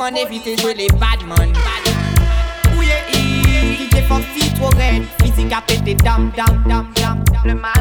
police 0.03 0.15
man 0.15 0.17
évitez 0.17 0.57
jouer 0.57 0.75
les 0.75 0.89
bad 0.89 1.23
man. 1.27 1.53
Où 2.77 2.83
y'a 2.83 3.19
i 3.19 3.77
DJ 3.77 4.03
Fox 4.09 4.23
si 4.35 4.53
trop 4.55 4.71
raide 4.77 5.05
Physique 5.23 5.53
a 5.53 5.61
pété 5.61 5.95
dam 5.95 6.33
dam 6.37 6.65
dam 6.67 6.93
dam 6.95 7.25
Le 7.45 7.55
mal 7.55 7.73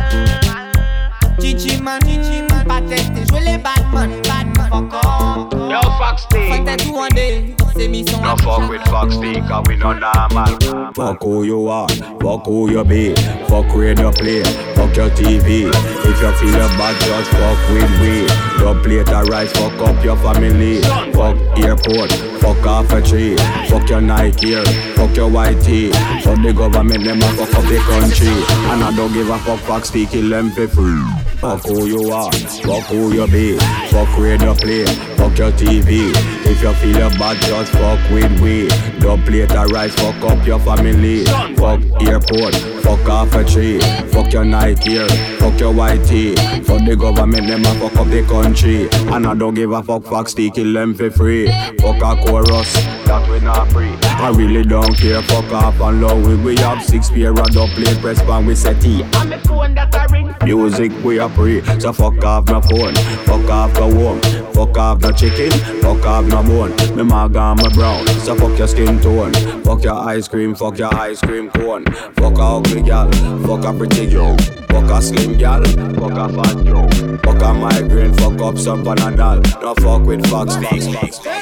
Chichi 1.39 1.81
man 1.81 1.99
Chichi 2.01 2.41
man 2.49 2.65
Pas 2.67 2.81
tester 2.81 3.25
jouer 3.29 3.41
les 3.41 3.57
bad 3.57 3.81
man 3.93 4.09
Bad 4.23 4.57
man. 4.57 4.69
Fuck 4.69 4.93
off. 5.05 5.53
Yo, 5.53 5.81
Foxx-T. 5.97 6.49
Fuck 6.49 6.65
that 6.65 6.79
two 6.79 6.93
one 6.93 7.09
day 7.09 7.55
C'est 7.75 7.87
mission 7.87 8.21
No 8.21 8.35
fuck 8.37 8.69
with 8.69 8.81
Foxx-T, 8.87 9.41
cause 9.47 9.63
we 9.67 9.75
no 9.77 9.93
normal. 9.93 10.93
Fuck 10.93 11.23
who 11.23 11.43
you 11.43 11.67
are, 11.67 11.87
fuck 12.19 12.45
who 12.45 12.69
you 12.69 12.83
be, 12.83 13.13
fuck 13.47 13.73
radio 13.73 14.11
play, 14.11 14.43
fuck 14.75 14.95
your 14.95 15.09
TV. 15.11 15.69
If 15.71 16.21
you 16.21 16.31
feel 16.33 16.67
bad, 16.77 16.99
just 17.01 17.31
fuck 17.31 17.57
with 17.69 18.01
we. 18.01 18.27
Don't 18.59 18.83
play 18.83 19.03
the 19.03 19.27
rice, 19.29 19.51
fuck 19.53 19.73
up 19.87 20.03
your 20.03 20.17
family. 20.17 20.81
Fuck 21.13 21.37
airport, 21.59 22.11
fuck 22.41 22.65
off 22.65 22.91
a 22.91 23.01
tree. 23.01 23.37
Fuck 23.69 23.89
your 23.89 24.01
Nike 24.01 24.47
here, 24.47 24.65
fuck 24.95 25.15
your 25.15 25.29
white 25.29 25.61
tee. 25.61 25.91
Fuck 26.23 26.41
the 26.41 26.53
government, 26.53 27.03
them 27.03 27.19
a 27.19 27.31
fuck 27.35 27.55
up 27.55 27.63
the 27.63 27.77
country. 27.77 28.27
And 28.71 28.83
I 28.83 28.93
don't 28.95 29.13
give 29.13 29.29
a 29.29 29.37
fuck, 29.39 29.59
fuck 29.59 29.85
stick, 29.85 30.09
kill 30.09 30.29
them 30.29 30.51
for 30.51 30.67
free. 30.67 31.20
Fuck 31.41 31.65
who 31.65 31.87
you 31.87 32.11
are, 32.11 32.31
fuck 32.31 32.83
who 32.83 33.11
you 33.13 33.25
be, 33.25 33.57
fuck 33.89 34.15
radio 34.19 34.53
play, 34.53 34.85
fuck 35.15 35.35
your 35.39 35.51
TV. 35.53 36.13
If 36.45 36.61
you 36.61 36.71
feel 36.73 37.09
bad, 37.17 37.41
just 37.41 37.71
fuck 37.71 37.99
with 38.11 38.39
we. 38.41 38.67
Don't 38.99 39.25
play 39.25 39.41
a 39.41 39.65
rice, 39.65 39.95
fuck 39.95 40.21
up 40.21 40.45
your 40.45 40.59
family. 40.59 41.25
Fuck 41.55 41.81
airport, 42.03 42.53
fuck 42.83 43.09
off 43.09 43.33
a 43.33 43.43
tree. 43.43 43.79
Fuck 44.11 44.31
your 44.33 44.45
night 44.45 44.83
here, 44.83 45.07
fuck 45.39 45.59
your 45.59 45.73
white 45.73 46.05
tee. 46.05 46.35
Fuck 46.61 46.85
the 46.85 46.95
government, 46.95 47.47
them 47.47 47.61
a 47.61 47.73
fuck 47.79 47.95
up 47.95 48.07
the 48.09 48.23
country. 48.29 48.87
And 49.11 49.25
I 49.25 49.33
don't 49.33 49.55
give 49.55 49.71
a 49.71 49.81
fuck, 49.81 50.03
fuck 50.03 50.29
stick, 50.29 50.53
kill 50.53 50.71
them 50.71 50.93
for 50.93 51.09
free. 51.09 51.47
Fuck 51.79 52.03
a 52.03 52.23
chorus, 52.23 52.71
that 53.05 53.27
we 53.31 53.39
not 53.39 53.67
free. 53.71 53.97
I 54.03 54.29
really 54.29 54.61
don't 54.61 54.95
care, 54.95 55.23
fuck 55.23 55.51
off 55.51 55.79
and 55.81 56.01
low. 56.01 56.15
We, 56.21 56.35
we 56.35 56.55
have 56.57 56.83
six 56.83 57.09
pair 57.09 57.31
of 57.31 57.47
double 57.47 57.99
press 57.99 58.21
pan 58.21 58.45
we 58.45 58.53
set 58.53 58.79
T. 58.79 59.03
I'm 59.13 59.33
a 59.33 59.39
phone 59.39 59.73
that 59.73 59.95
I 59.95 60.05
ring. 60.05 60.35
Music 60.43 60.91
we 61.03 61.17
a 61.19 61.29
pre, 61.31 61.61
so 61.79 61.93
fuck 61.93 62.23
off 62.23 62.47
my 62.47 62.61
phone, 62.61 62.95
fuck 63.25 63.49
off 63.49 63.73
the 63.73 63.81
home, 63.81 64.21
fuck 64.53 64.77
off 64.77 64.99
the 64.99 65.11
chicken, 65.11 65.51
fuck 65.81 66.05
off 66.05 66.25
no 66.25 66.43
bone. 66.43 66.71
Me 66.95 67.03
mag 67.03 67.35
and 67.35 67.61
my 67.61 67.69
brown, 67.73 68.05
so 68.19 68.35
fuck 68.35 68.57
your 68.57 68.67
skin 68.67 68.99
tone, 68.99 69.33
fuck 69.63 69.83
your 69.83 69.95
ice 69.95 70.27
cream, 70.27 70.55
fuck 70.55 70.77
your 70.77 70.93
ice 70.95 71.19
cream 71.21 71.49
cone, 71.51 71.85
fuck 72.15 72.37
a 72.37 72.41
ugly 72.41 72.81
gal, 72.81 73.11
fuck 73.45 73.63
a 73.65 73.73
pretty 73.77 74.07
girl, 74.07 74.37
fuck 74.69 74.89
a 74.89 75.01
slim 75.01 75.37
gal, 75.37 75.63
fuck 75.63 76.17
a 76.17 76.29
fat 76.33 76.63
girl, 76.63 76.89
fuck 77.19 77.41
a 77.41 77.53
migraine, 77.53 78.13
fuck 78.13 78.39
up 78.41 78.57
some 78.57 78.83
panadol, 78.83 79.41
no 79.61 79.73
fuck 79.75 80.05
with 80.05 80.25
fox, 80.29 80.55
fox, 80.55 80.87
fox, 80.87 81.19
fox. 81.19 81.41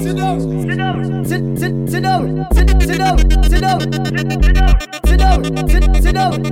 Sit 0.00 0.16
down, 0.16 0.40
sit 0.62 0.76
down, 0.78 1.24
sit 1.26 1.40
down, 1.56 1.86
sit 1.86 2.02
down, 2.02 2.46
sit 2.50 2.68
down, 2.68 2.80
sit 2.82 2.98
down, 2.98 3.18
sit 3.42 3.60
down, 3.60 3.80
sit 3.92 4.00
down, 4.00 4.64
sit 5.04 5.18
down, 5.18 5.44
sit 5.44 5.64
down, 5.70 5.94
sit 6.00 6.14
down, 6.14 6.44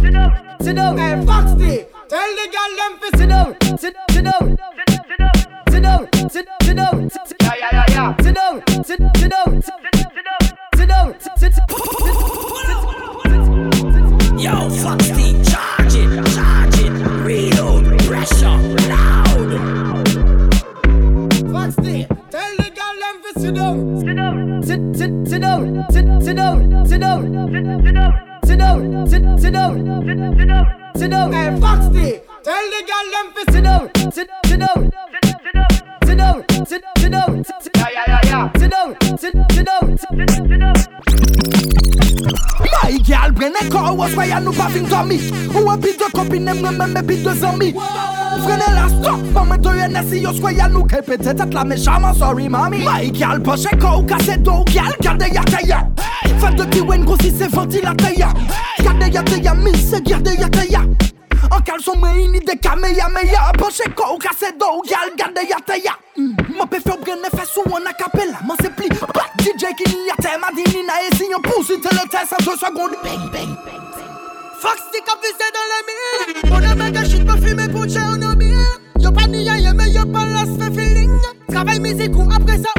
sit 0.00 0.12
down, 0.12 0.58
sit 0.60 0.74
down. 0.76 0.98
Hey, 0.98 1.26
Foxy, 1.26 1.86
tell 2.14 2.32
the 2.38 2.46
girl 2.54 2.72
them 2.78 2.92
to 3.00 3.08
sit 3.18 3.28
down, 3.28 3.50
sit 3.76 3.94
sit 4.12 4.24
down, 4.24 4.46
sit 4.78 5.18
down, 5.18 5.34
sit 5.70 5.82
down, 5.82 6.02
sit 6.62 6.76
down, 6.76 7.10
sit 7.10 7.36
yeah 7.42 7.54
yeah 7.58 7.72
yeah 7.74 7.86
yeah, 7.94 8.10
sit 8.22 8.34
down, 8.34 8.54
sit 8.84 9.00
sit 9.16 9.30
down, 9.34 9.62
sit 9.62 9.74
sit 10.76 10.88
down, 10.88 11.06
sit 11.20 11.32
sit 11.38 11.52
sit. 11.54 11.64
Yo, 14.44 14.54
Foxy, 14.82 15.26
charge 15.50 15.96
it, 16.02 16.10
charge 16.34 16.78
it, 16.84 16.94
reload, 17.26 17.84
pressure, 18.06 18.60
loud. 18.90 19.50
Foxy, 21.52 21.96
tell 22.30 22.52
the 22.60 22.68
girl 22.78 22.96
them 23.02 23.16
to 23.24 23.30
sit 23.40 23.54
down, 23.58 23.76
sit 23.98 24.14
down, 24.14 24.62
sit 24.62 24.80
sit 24.98 25.12
sit 25.30 25.40
down, 25.40 25.62
sit 25.90 26.06
sit 26.22 26.36
down, 26.36 26.86
sit 26.86 27.00
down, 27.00 27.22
sit 27.50 27.70
down, 27.70 28.12
sit 28.44 28.58
down, 28.58 29.06
sit 29.08 29.22
down, 29.22 29.38
sit 29.40 29.52
down, 29.52 30.73
sit 30.96 31.10
down. 31.10 31.32
Hey, 31.32 31.60
Foxy, 31.60 32.20
tell 32.42 32.64
the 32.72 32.80
girl 32.88 33.06
them 33.14 33.26
to 33.34 33.52
sit 33.52 33.64
down, 33.64 33.90
sit 34.12 34.30
sit 34.46 34.60
down. 34.60 34.90
Sit 36.04 36.18
down, 36.18 36.44
sit 36.66 36.84
sit 36.98 37.10
down, 37.10 37.44
sit 37.44 37.76
yeah 37.76 37.88
yeah 37.92 38.04
yeah 38.06 38.20
yeah. 38.24 38.52
Sit 38.58 38.70
down, 38.70 38.96
sit 39.18 39.34
sit 39.52 39.66
down, 39.66 39.98
sit 39.98 40.30
sit 40.30 40.60
down. 40.60 40.74
My 42.84 42.98
gal 42.98 43.32
prene 43.32 43.70
kor 43.72 43.96
wos 43.96 44.12
kwa 44.12 44.26
ya 44.28 44.38
nou 44.44 44.52
pa 44.52 44.66
fin 44.68 44.84
tomi 44.84 45.16
Ou 45.56 45.70
e 45.72 45.76
pi 45.80 45.92
de 45.96 46.08
kopine 46.12 46.52
mwen 46.58 46.76
men 46.76 46.92
me 46.92 47.02
pi 47.02 47.16
de 47.24 47.32
zami 47.40 47.70
Frene 48.44 48.66
la 48.74 48.84
stop 48.92 49.22
pa 49.32 49.44
mwen 49.48 49.62
doye 49.64 49.86
nesi 49.88 50.20
yo 50.20 50.34
skwa 50.36 50.52
ya 50.52 50.68
nou 50.68 50.84
Ke 50.84 51.00
pete 51.06 51.32
tet 51.32 51.54
la 51.56 51.64
me 51.64 51.78
shaman 51.80 52.14
sorry 52.14 52.44
mami 52.52 52.82
My 52.84 53.08
gal 53.08 53.40
poche 53.40 53.72
ko 53.80 54.02
ou 54.02 54.06
kase 54.06 54.36
do 54.44 54.60
gal 54.74 54.92
Gade 55.00 55.32
ya 55.32 55.46
te 55.48 55.64
ya 55.64 55.80
Fè 56.28 56.52
de 56.58 56.68
ki 56.76 56.84
wen 56.84 57.08
gosi 57.08 57.32
se 57.32 57.48
ventilate 57.56 58.12
ya 58.20 58.28
Gade 58.84 59.08
ya 59.16 59.24
te 59.24 59.40
ya 59.40 59.54
mi 59.54 59.72
se 59.72 60.04
gade 60.04 60.36
ya 60.36 60.52
te 60.52 60.68
ya 60.68 60.84
An 61.50 61.62
kalson 61.64 61.98
mwen 62.00 62.20
ini 62.20 62.40
de 62.40 62.56
kameyameya 62.56 63.48
Apanche 63.48 63.88
ko 63.94 64.14
ou 64.14 64.18
kase 64.18 64.52
do 64.58 64.66
ou 64.66 64.84
gyal 64.84 65.10
gade 65.16 65.48
yateya 65.48 65.94
Mwen 66.16 66.68
pe 66.70 66.80
fyo 66.80 66.96
brene 67.02 67.30
fesou 67.34 67.64
an 67.76 67.90
akapela 67.90 68.40
Mwen 68.44 68.58
se 68.62 68.70
pli 68.76 68.88
pat 68.88 69.34
DJ 69.42 69.74
ki 69.78 69.90
ni 69.90 70.08
yate 70.08 70.38
Madini 70.40 70.86
na 70.86 71.00
esi 71.08 71.30
yon 71.30 71.42
pousi 71.42 71.80
telete 71.80 72.26
sa 72.28 72.36
2 72.40 72.56
seconde 72.56 72.96
Bang 73.02 73.28
bang 73.32 73.56
Fox 74.62 74.80
stick 74.88 75.08
up 75.08 75.20
vise 75.22 75.50
dan 75.54 75.66
le 75.72 75.78
mir 75.88 76.50
Mwen 76.50 76.70
e 76.70 76.74
mega 76.82 77.04
shit 77.04 77.24
mwen 77.24 77.42
fime 77.42 77.68
pou 77.72 77.86
che 77.86 78.00
ou 78.00 78.16
no 78.16 78.34
mir 78.36 78.84
Yo 79.04 79.12
pa 79.12 79.26
niye 79.26 79.60
ye 79.60 79.72
me 79.72 79.84
yo 79.92 80.06
pa 80.06 80.24
las 80.24 80.48
fe 80.56 80.70
feeling. 80.72 81.20
Travay 81.50 81.78
mizik 81.78 82.16
ou 82.16 82.30
apre 82.32 82.56
sa 82.56 82.73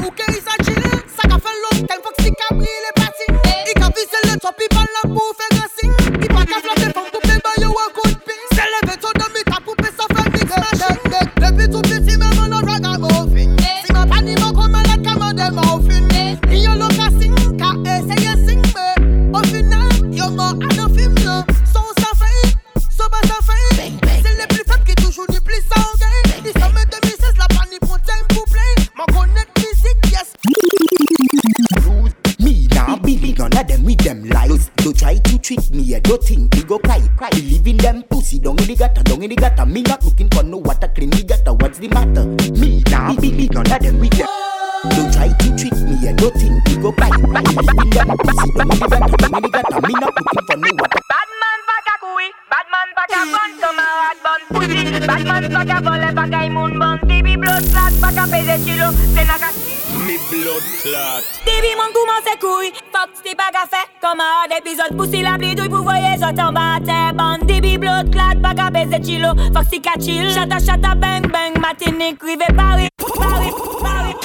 pese 68.95 69.05
chilo, 69.05 69.35
fuck 69.53 69.65
c'est 69.69 69.79
qu'à 69.79 69.93
chill. 69.99 70.33
Chata 70.33 70.59
chata 70.59 70.95
bang 70.95 71.27
bang, 71.31 71.57
matinée 71.59 72.15
crive 72.15 72.45
Paris, 72.55 72.87
Paris, 73.19 73.51
Paris. 73.81 74.15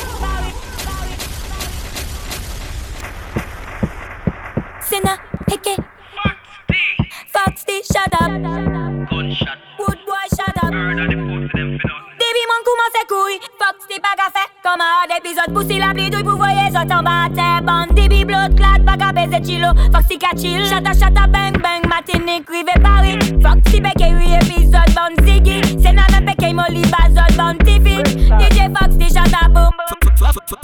Senna, 4.80 5.16
Heke. 5.48 5.76
Foxy, 7.33 7.83
shut 7.85 8.12
up. 8.20 8.30
Wood 9.12 9.37
Baby, 12.70 13.09
mon 13.09 13.09
commence 13.09 13.09
couille. 13.09 13.40
Foxy, 13.59 14.00
pas 14.00 14.14
qu'à 14.16 14.30
faire. 14.30 14.48
Comme 14.62 14.80
un 14.80 15.16
épisode, 15.16 15.54
poussi 15.54 15.78
la 15.78 15.92
pluie 15.92 16.11
douille 16.11 16.22
pour 16.22 16.37
voyer 16.37 16.70
zot 16.70 16.92
en 16.92 17.02
bas 17.02 17.28
terre. 17.35 17.62
Bande, 17.62 17.94
DB, 17.94 18.24
blood, 18.24 18.56
clat, 18.56 18.78
pas 18.85 18.96
qu'à 18.96 19.12
baiser 19.12 19.42
chilo. 19.44 19.68
Foxy, 19.92 20.18
qu'à 20.18 20.37
chill. 20.37 20.68
Chata, 20.68 20.92
chata, 20.92 21.26
bang, 21.26 21.56
bang, 21.61 21.87
matinée, 21.88 22.42
crive 22.42 22.66
Paris. 22.83 23.18
Foxy, 23.42 23.80
beke, 23.80 24.12
oui, 24.14 24.35
épisode, 24.35 24.94
bande, 24.94 25.20
ziggy. 25.24 25.83
Senna, 25.83 26.06
me 26.12 26.26
beke, 26.26 26.54
molly, 26.54 26.83
bazol, 26.83 27.37
bande, 27.37 27.59
TV. 27.64 28.02
DJ 28.38 28.68
Foxy, 28.76 29.12
shut 29.12 29.33
up, 29.42 29.52
boom. 29.52 29.70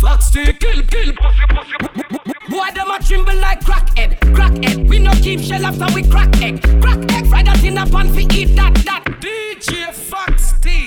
Foxy, 0.01 0.53
kill, 0.59 0.87
kill, 0.87 1.15
pussy, 1.15 1.47
pussy. 1.49 1.96
Boy, 2.49 2.69
them 2.75 2.91
a 2.91 3.03
tremble 3.03 3.37
like 3.41 3.61
crackhead, 3.61 4.19
crackhead. 4.35 4.89
We 4.89 5.01
no 5.01 5.11
keep 5.15 5.41
shell 5.41 5.67
after 5.67 5.93
we 5.93 6.05
crack 6.05 6.41
egg, 6.41 6.63
crack 6.81 6.99
egg. 7.13 7.27
Fry 7.27 7.43
that 7.43 7.65
in 7.65 7.77
a 7.77 7.87
pan 7.87 8.13
fi 8.15 8.23
eat 8.33 8.55
that 8.55 8.75
that. 8.85 9.03
DJ 9.21 9.93
Foxx-T. 9.93 10.87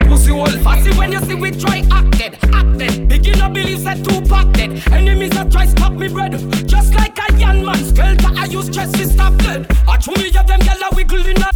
Pussy 0.00 0.32
all 0.32 0.50
fussy 0.64 0.90
when 0.98 1.12
you 1.12 1.20
see 1.20 1.34
we 1.34 1.52
try 1.52 1.84
acted, 1.92 2.36
acted. 2.52 3.08
Begin 3.08 3.38
to 3.38 3.48
believe 3.48 3.78
said 3.78 4.04
two 4.04 4.20
dead. 4.52 4.82
Enemies 4.92 5.30
that 5.30 5.52
try 5.52 5.66
stop 5.66 5.92
me 5.92 6.08
bread, 6.08 6.32
just 6.66 6.92
like 6.94 7.16
a 7.28 7.32
young 7.36 7.64
man. 7.64 7.84
Skelter 7.84 8.32
I 8.34 8.46
use 8.46 8.66
stress 8.66 8.90
to 8.92 9.06
stop 9.06 9.36
dead. 9.38 9.66
I 9.86 10.00
show 10.00 10.12
me 10.12 10.28
of 10.28 10.46
them 10.48 10.60
gyal 10.60 10.90
a 10.90 10.96
wiggle 10.96 11.24
in 11.24 11.40
a. 11.40 11.50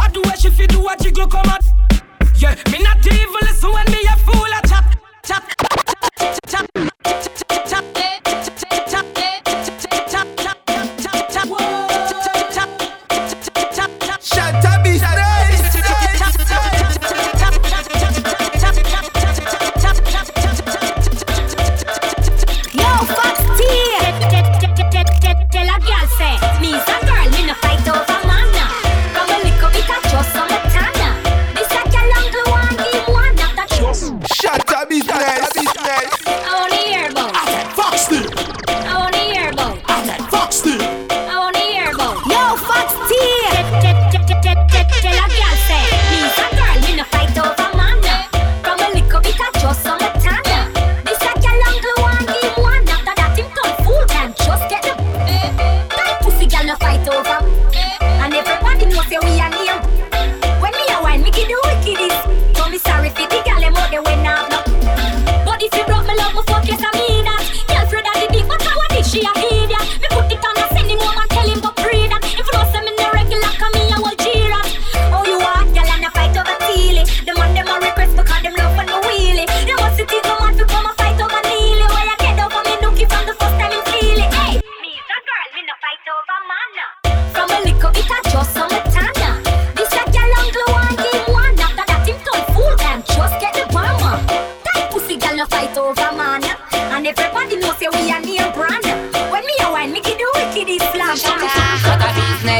I 0.00 0.08
do 0.08 0.22
what 0.22 0.38
she 0.40 0.48
fi 0.48 0.66
do 0.66 0.88
a 0.88 0.96
jiggle 0.96 1.26
come 1.26 1.50
out. 1.50 1.60
Yeah, 2.36 2.54
me 2.72 2.82
not 2.82 3.06
evil 3.06 3.36
listen 3.42 3.72
when 3.72 3.84
me 3.92 4.00
a 4.08 4.16
fool 4.24 4.46
a 4.58 4.63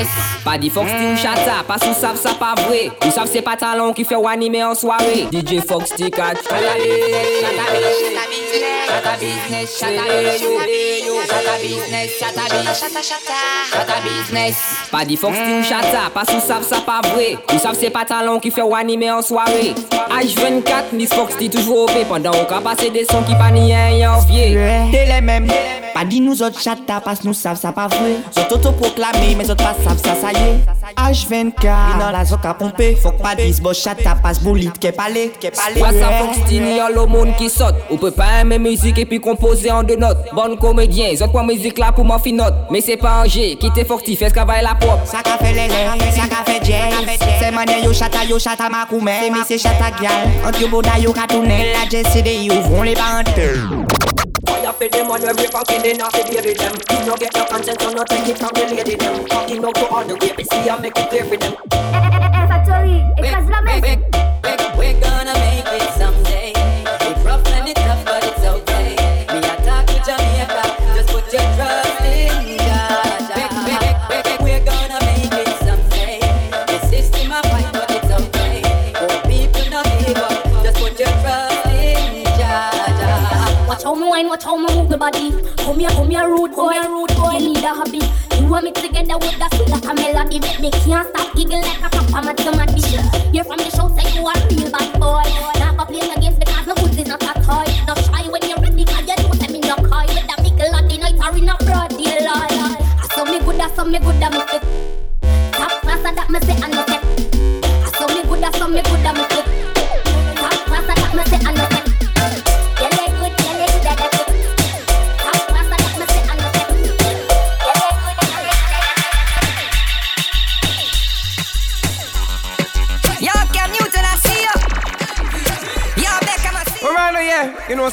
business 0.05 0.45
Pa 0.45 0.57
di 0.57 0.71
Fox 0.71 0.91
ou 0.91 1.17
chata 1.17 1.65
Pas 1.67 1.81
ou 1.89 1.95
sav 1.95 2.17
sa 2.17 2.35
pa 2.35 2.55
vwe 2.65 2.91
Ou 3.05 3.11
sav 3.11 3.27
se 3.31 3.43
pa 3.45 3.57
talon 3.57 3.95
ki 3.97 4.05
fe 4.05 4.17
ou 4.19 4.29
anime 4.29 4.63
an 4.65 4.77
soare 4.79 5.27
DJ 5.33 5.65
Fox 5.65 5.95
ti 5.97 6.11
kat 6.13 6.41
Chata 6.45 6.75
business 6.83 7.31
Chata 8.89 9.17
business 9.21 9.79
Chata 9.81 10.94
business 11.15 11.31
Chata 11.31 11.55
business. 11.63 12.11
Chata 12.21 12.45
business 12.51 13.71
Chata 13.71 13.97
business 14.03 14.57
Pa 14.91 15.05
di 15.05 15.17
Fox 15.17 15.37
ti 15.37 15.53
ou 15.53 15.63
chata 15.63 16.11
Pas 16.11 16.29
ou 16.35 16.41
sav 16.41 16.63
sa 16.67 16.81
pa 16.83 17.01
vwe 17.15 17.39
Ou 17.53 17.59
sav 17.59 17.79
se 17.79 17.91
pa 17.91 18.05
talon 18.09 18.41
ki 18.43 18.51
fe 18.55 18.63
ou 18.65 18.75
anime 18.75 19.11
an 19.13 19.23
soare 19.23 19.75
H24 20.11 20.95
Miss 20.99 21.15
Fox 21.15 21.39
ti 21.39 21.49
toujou 21.53 21.87
ope 21.87 22.05
Pendan 22.11 22.35
ou 22.41 22.49
ka 22.51 22.61
pase 22.65 22.91
de 22.95 23.05
son 23.11 23.25
ki 23.29 23.39
pa 23.39 23.51
ni 23.55 23.71
en 23.75 23.95
yon 23.99 24.27
vie 24.27 24.55
T'es 24.91 25.07
les 25.07 25.21
mêmes. 25.21 25.49
Pas 25.95 26.05
dit 26.05 26.21
nous 26.21 26.43
autres 26.43 26.61
chata 26.61 27.01
Parce 27.01 27.23
nous 27.25 27.35
savent 27.35 27.59
ça 27.59 27.73
pas 27.73 27.87
vrai. 27.89 28.17
Zot 28.35 28.55
auto-proclamé 28.55 29.35
Mais 29.37 29.49
autres 29.51 29.63
pas 29.63 29.77
savent 29.85 29.99
ça 29.99 30.15
ça 30.15 30.33
y 30.33 30.37
est. 30.37 30.65
H24 30.99 31.99
Dans 32.01 32.11
la 32.11 32.25
zoc 32.25 32.45
à 32.45 32.55
pomper 32.55 32.97
Faut 32.97 33.13
pas 33.13 33.35
dire 33.35 33.55
Bon 33.63 33.73
chata 33.73 34.17
passe 34.21 34.41
boulite 34.41 34.79
Qu'est 34.79 34.93
palé 34.93 35.33
Qu'est 35.41 35.53
palé 35.53 35.81
Kwa 35.81 35.93
sa 35.93 36.11
Fox 36.19 36.49
ti 36.49 36.61
ni 36.61 36.79
yon 36.79 36.93
lo 36.95 37.07
moun 37.07 37.33
ki 37.39 37.49
sot 37.51 37.75
Ou 37.91 37.99
pe 38.03 38.11
pa 38.15 38.41
eme 38.43 38.59
müzik 38.63 38.99
epi 39.05 39.21
kompose 39.23 39.71
an 39.73 39.87
de 39.87 39.97
not 40.01 40.33
Bon 40.35 40.57
komedyen, 40.61 41.04
zot 41.19 41.33
pon 41.33 41.47
müzik 41.49 41.79
la 41.83 41.91
pou 41.95 42.07
man 42.09 42.21
finot 42.23 42.71
Me 42.73 42.81
se 42.85 42.97
pa 43.01 43.21
anje, 43.23 43.55
ki 43.61 43.71
te 43.77 43.85
fok 43.89 44.05
ti 44.07 44.17
fes 44.19 44.35
kavay 44.35 44.63
la 44.65 44.75
pop 44.81 45.05
Sa 45.11 45.23
ka 45.27 45.37
fe 45.41 45.53
lele, 45.57 45.83
sa 46.17 46.29
ka 46.31 46.45
fe 46.47 46.59
jazz 46.65 47.11
Se 47.41 47.51
manye 47.55 47.83
yo 47.85 47.93
chata, 47.93 48.25
yo 48.29 48.39
chata 48.41 48.71
makoumen 48.73 49.21
Se 49.25 49.31
mi 49.35 49.45
se 49.49 49.61
chata 49.61 49.93
gyal 50.01 50.31
Ant 50.49 50.61
yo 50.61 50.71
boda 50.73 50.99
yo 51.03 51.13
katounen 51.13 51.73
La 51.75 51.85
jazz 51.91 52.09
se 52.13 52.23
de 52.25 52.39
yo 52.47 52.61
vron 52.69 52.89
les 52.89 52.97
bantes 52.97 53.95
Fire 54.47 54.73
for 54.73 54.89
them 54.89 55.11
on 55.11 55.25
every 55.25 55.47
fucking 55.47 55.83
day, 55.83 55.95
not 55.95 56.13
the 56.13 56.23
baby 56.25 56.53
them. 56.53 56.75
You 56.93 57.07
no 57.07 57.17
get 57.17 57.35
no 57.35 57.45
consent, 57.47 57.81
so 57.81 57.91
no 57.91 58.05
take 58.05 58.29
it 58.29 58.39
from 58.39 58.51
the 58.53 58.69
lady 58.69 58.95
them. 58.95 59.25
Fucking 59.27 59.65
out 59.65 59.75
to 59.75 59.87
all 59.89 60.05
the 60.05 60.15
rapists, 60.15 60.53
see 60.53 60.69
I 60.69 60.79
make 60.81 60.99
it 60.99 61.09
clear 61.09 61.25
for 61.25 61.37
them. 61.37 61.55
Factory, 62.49 63.01
écrase 63.19 63.49
la 63.49 63.63
messe. 63.63 63.99
We're 64.77 65.01
gonna 65.01 65.33
make 65.33 65.65
it 65.65 65.91
someday. 65.97 66.44
Wine, 84.15 84.29
watch 84.29 84.45
how 84.45 84.57
me 84.57 84.73
move 84.75 84.89
the 84.89 84.97
body. 84.97 85.33
Come 85.67 85.81
here, 85.81 85.91
come 85.91 86.11
here, 86.11 86.29
rude 86.29 86.55
boy, 86.55 86.79
rude 86.87 87.15
boy. 87.19 87.35
You 87.35 87.51
need 87.51 87.65
a 87.65 87.75
hobby. 87.75 87.99
You 88.39 88.47
want 88.47 88.65
me 88.65 88.71
together 88.71 89.19
with 89.19 89.35
that 89.43 89.51
sweet 89.55 89.69
like 89.69 89.83
a 89.83 89.95
melody. 89.95 90.39
Make 90.39 90.61
me 90.61 90.71
can't 90.71 91.09
stop 91.11 91.35
giggling 91.35 91.67
like 91.67 91.83
a 91.83 91.91
papa 91.91 92.23
mathematics. 92.23 92.95
You're 93.35 93.43
from 93.43 93.59
the 93.59 93.71
show, 93.75 93.91
say 93.99 94.07
you 94.15 94.23
are 94.23 94.39
a 94.39 94.47
real 94.55 94.71
bad 94.71 94.95
boy. 95.03 95.27
Now 95.59 95.75
go 95.75 95.85
play 95.91 96.07
the 96.07 96.15
games 96.23 96.39
because 96.39 96.67
no 96.67 96.75
good 96.79 96.95
is 96.95 97.09
not 97.11 97.27
a 97.27 97.35
toy. 97.43 97.67
Not 97.91 97.99
shy 98.07 98.23
when 98.31 98.43
you're 98.47 98.63
ready, 98.63 98.85
cause 98.87 99.03
you 99.03 99.19
know 99.19 99.35
say 99.35 99.51
me 99.51 99.59
no 99.67 99.77
coy. 99.83 100.07
With 100.07 100.27
the 100.31 100.37
mickle 100.47 100.75
at 100.79 100.85
the 100.87 100.97
night 101.03 101.19
or 101.19 101.35
in 101.35 101.51
a 101.51 101.55
broad 101.67 101.91
daylight. 101.99 102.55
I 102.55 103.07
saw 103.11 103.25
me 103.27 103.43
good, 103.43 103.59
I 103.59 103.67
saw 103.75 103.83
me 103.83 103.99
good, 103.99 104.23
I 104.23 104.31
me 104.31 104.41
fit. 104.47 104.63
Top 105.59 105.75
class, 105.83 106.07
I 106.07 106.15
that 106.15 106.31
me 106.31 106.39
say 106.47 106.55
I 106.63 106.71
no 106.71 106.94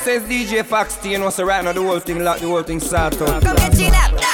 says 0.02 0.24
DJ 0.24 0.66
Fox 0.66 0.96
you 1.06 1.20
know, 1.20 1.30
so 1.30 1.44
right 1.44 1.64
now 1.64 1.72
the 1.74 1.82
whole 1.82 2.00
thing, 2.00 2.24
lock 2.24 2.40
the 2.40 2.48
whole 2.48 2.64
thing 2.64 2.80
start 2.80 3.22
out. 3.22 3.44
Come 3.44 3.58
that, 3.92 4.31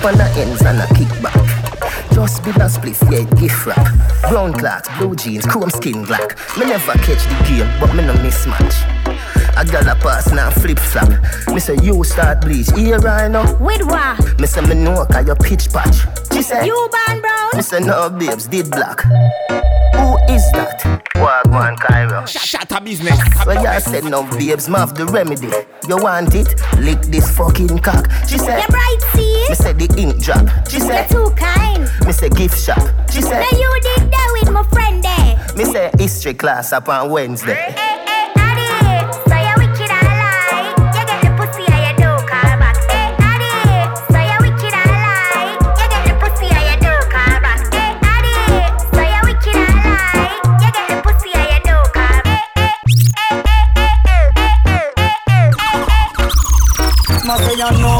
Dep 0.00 0.12
on 0.12 0.18
the 0.18 0.24
ends 0.40 0.62
and 0.62 0.78
a 0.78 0.86
kickback. 0.94 2.14
Just 2.14 2.42
be 2.42 2.50
a 2.52 2.68
split, 2.70 2.96
yeah, 3.10 3.24
gift 3.38 3.66
wrap. 3.66 3.86
Brown 4.30 4.54
cloth, 4.54 4.88
blue 4.98 5.14
jeans, 5.14 5.44
chrome 5.44 5.68
skin 5.68 6.04
black. 6.06 6.38
Me 6.56 6.64
never 6.64 6.92
catch 6.92 7.24
the 7.24 7.44
game, 7.46 7.70
but 7.78 7.94
me 7.94 8.06
no 8.06 8.14
mismatch. 8.14 8.74
I 9.56 9.64
got 9.64 9.86
a 9.86 9.94
pass 10.00 10.32
now 10.32 10.48
flip 10.50 10.78
flop. 10.78 11.10
Me 11.52 11.60
say 11.60 11.76
you 11.82 12.02
start 12.04 12.40
bleach, 12.40 12.70
here 12.70 13.06
I 13.06 13.28
know. 13.28 13.44
With 13.60 13.82
what? 13.82 14.40
Me 14.40 14.46
say 14.46 14.62
me 14.62 14.74
know 14.74 15.04
cause 15.04 15.26
you 15.26 15.34
pitch 15.34 15.70
patch. 15.70 15.96
She 16.32 16.42
say 16.42 16.64
You 16.64 16.88
born 17.06 17.20
brown? 17.20 17.50
Me 17.54 17.60
say 17.60 17.80
no 17.80 18.08
babes, 18.08 18.46
did 18.46 18.70
black. 18.70 19.02
Who 19.02 20.16
is 20.32 20.50
that? 20.52 20.80
Wagwan 21.16 21.78
Cairo. 21.78 22.24
Shut 22.24 22.72
up 22.72 22.84
business. 22.84 23.18
So 23.44 23.52
you 23.52 23.80
said 23.80 24.04
no 24.04 24.22
babes, 24.38 24.66
me 24.66 24.76
have 24.76 24.94
the 24.94 25.04
remedy. 25.04 25.48
You 25.86 25.98
want 26.02 26.34
it? 26.34 26.48
Lick 26.78 27.02
this 27.02 27.36
fucking 27.36 27.80
cock. 27.80 28.10
She 28.26 28.38
said 28.38 28.62
You 28.62 28.68
bright 28.68 28.98
see? 29.12 29.29
Me 29.50 29.56
say 29.56 29.72
the 29.72 29.92
ink 29.98 30.22
drop. 30.22 30.46
She 30.68 30.78
You're 30.78 30.86
said 30.86 31.08
too 31.10 31.28
kind. 31.34 31.82
Me 32.06 32.12
say 32.12 32.28
gift 32.28 32.56
shop. 32.56 32.78
She 33.10 33.20
said 33.20 33.40
Now 33.40 33.50
you 33.58 33.80
did 33.82 34.08
that 34.12 34.28
with 34.40 34.52
my 34.52 34.62
friend 34.70 35.02
there. 35.02 35.36
Me 35.56 35.64
say 35.64 35.90
history 35.98 36.34
class 36.34 36.72
up 36.72 36.88
on 36.88 37.10
Wednesday. 37.10 37.74
So 37.74 39.34
you 39.34 39.54
wicked 39.58 39.90
and 39.90 40.06
lie. 40.06 40.70
You 40.70 40.86
get 40.94 41.06
the 41.10 41.34
pussy 41.34 41.66
and 41.66 41.82
you 41.82 41.94
don't 41.98 42.22
call 42.30 42.54
back. 42.62 42.76
Hey, 42.94 43.10
Addy. 43.18 43.90
So 44.06 44.18
you 44.22 44.38
wicked 44.38 44.70
and 44.70 44.86
lie. 44.86 45.50
You 45.50 45.74
get 45.74 45.90
the 46.06 46.14
pussy 46.22 46.46
and 46.46 46.64
you 46.70 46.78
don't 46.86 47.10
call 47.10 47.42
back. 47.42 47.58
Hey, 47.74 47.98
Addy. 48.06 48.38
So 48.94 49.02
you 49.02 49.18
wicked 49.26 49.58
and 49.58 49.82
lie. 49.82 50.38
You 50.46 50.62
get 50.62 50.78
the 50.78 51.02
pussy 51.02 51.34
and 51.34 51.50
you 51.50 51.60
don't 51.66 51.90
call 51.90 52.22
back. 52.22 52.46
Must 57.26 57.42
say 57.44 57.54
you 57.58 57.70
know 57.82 57.99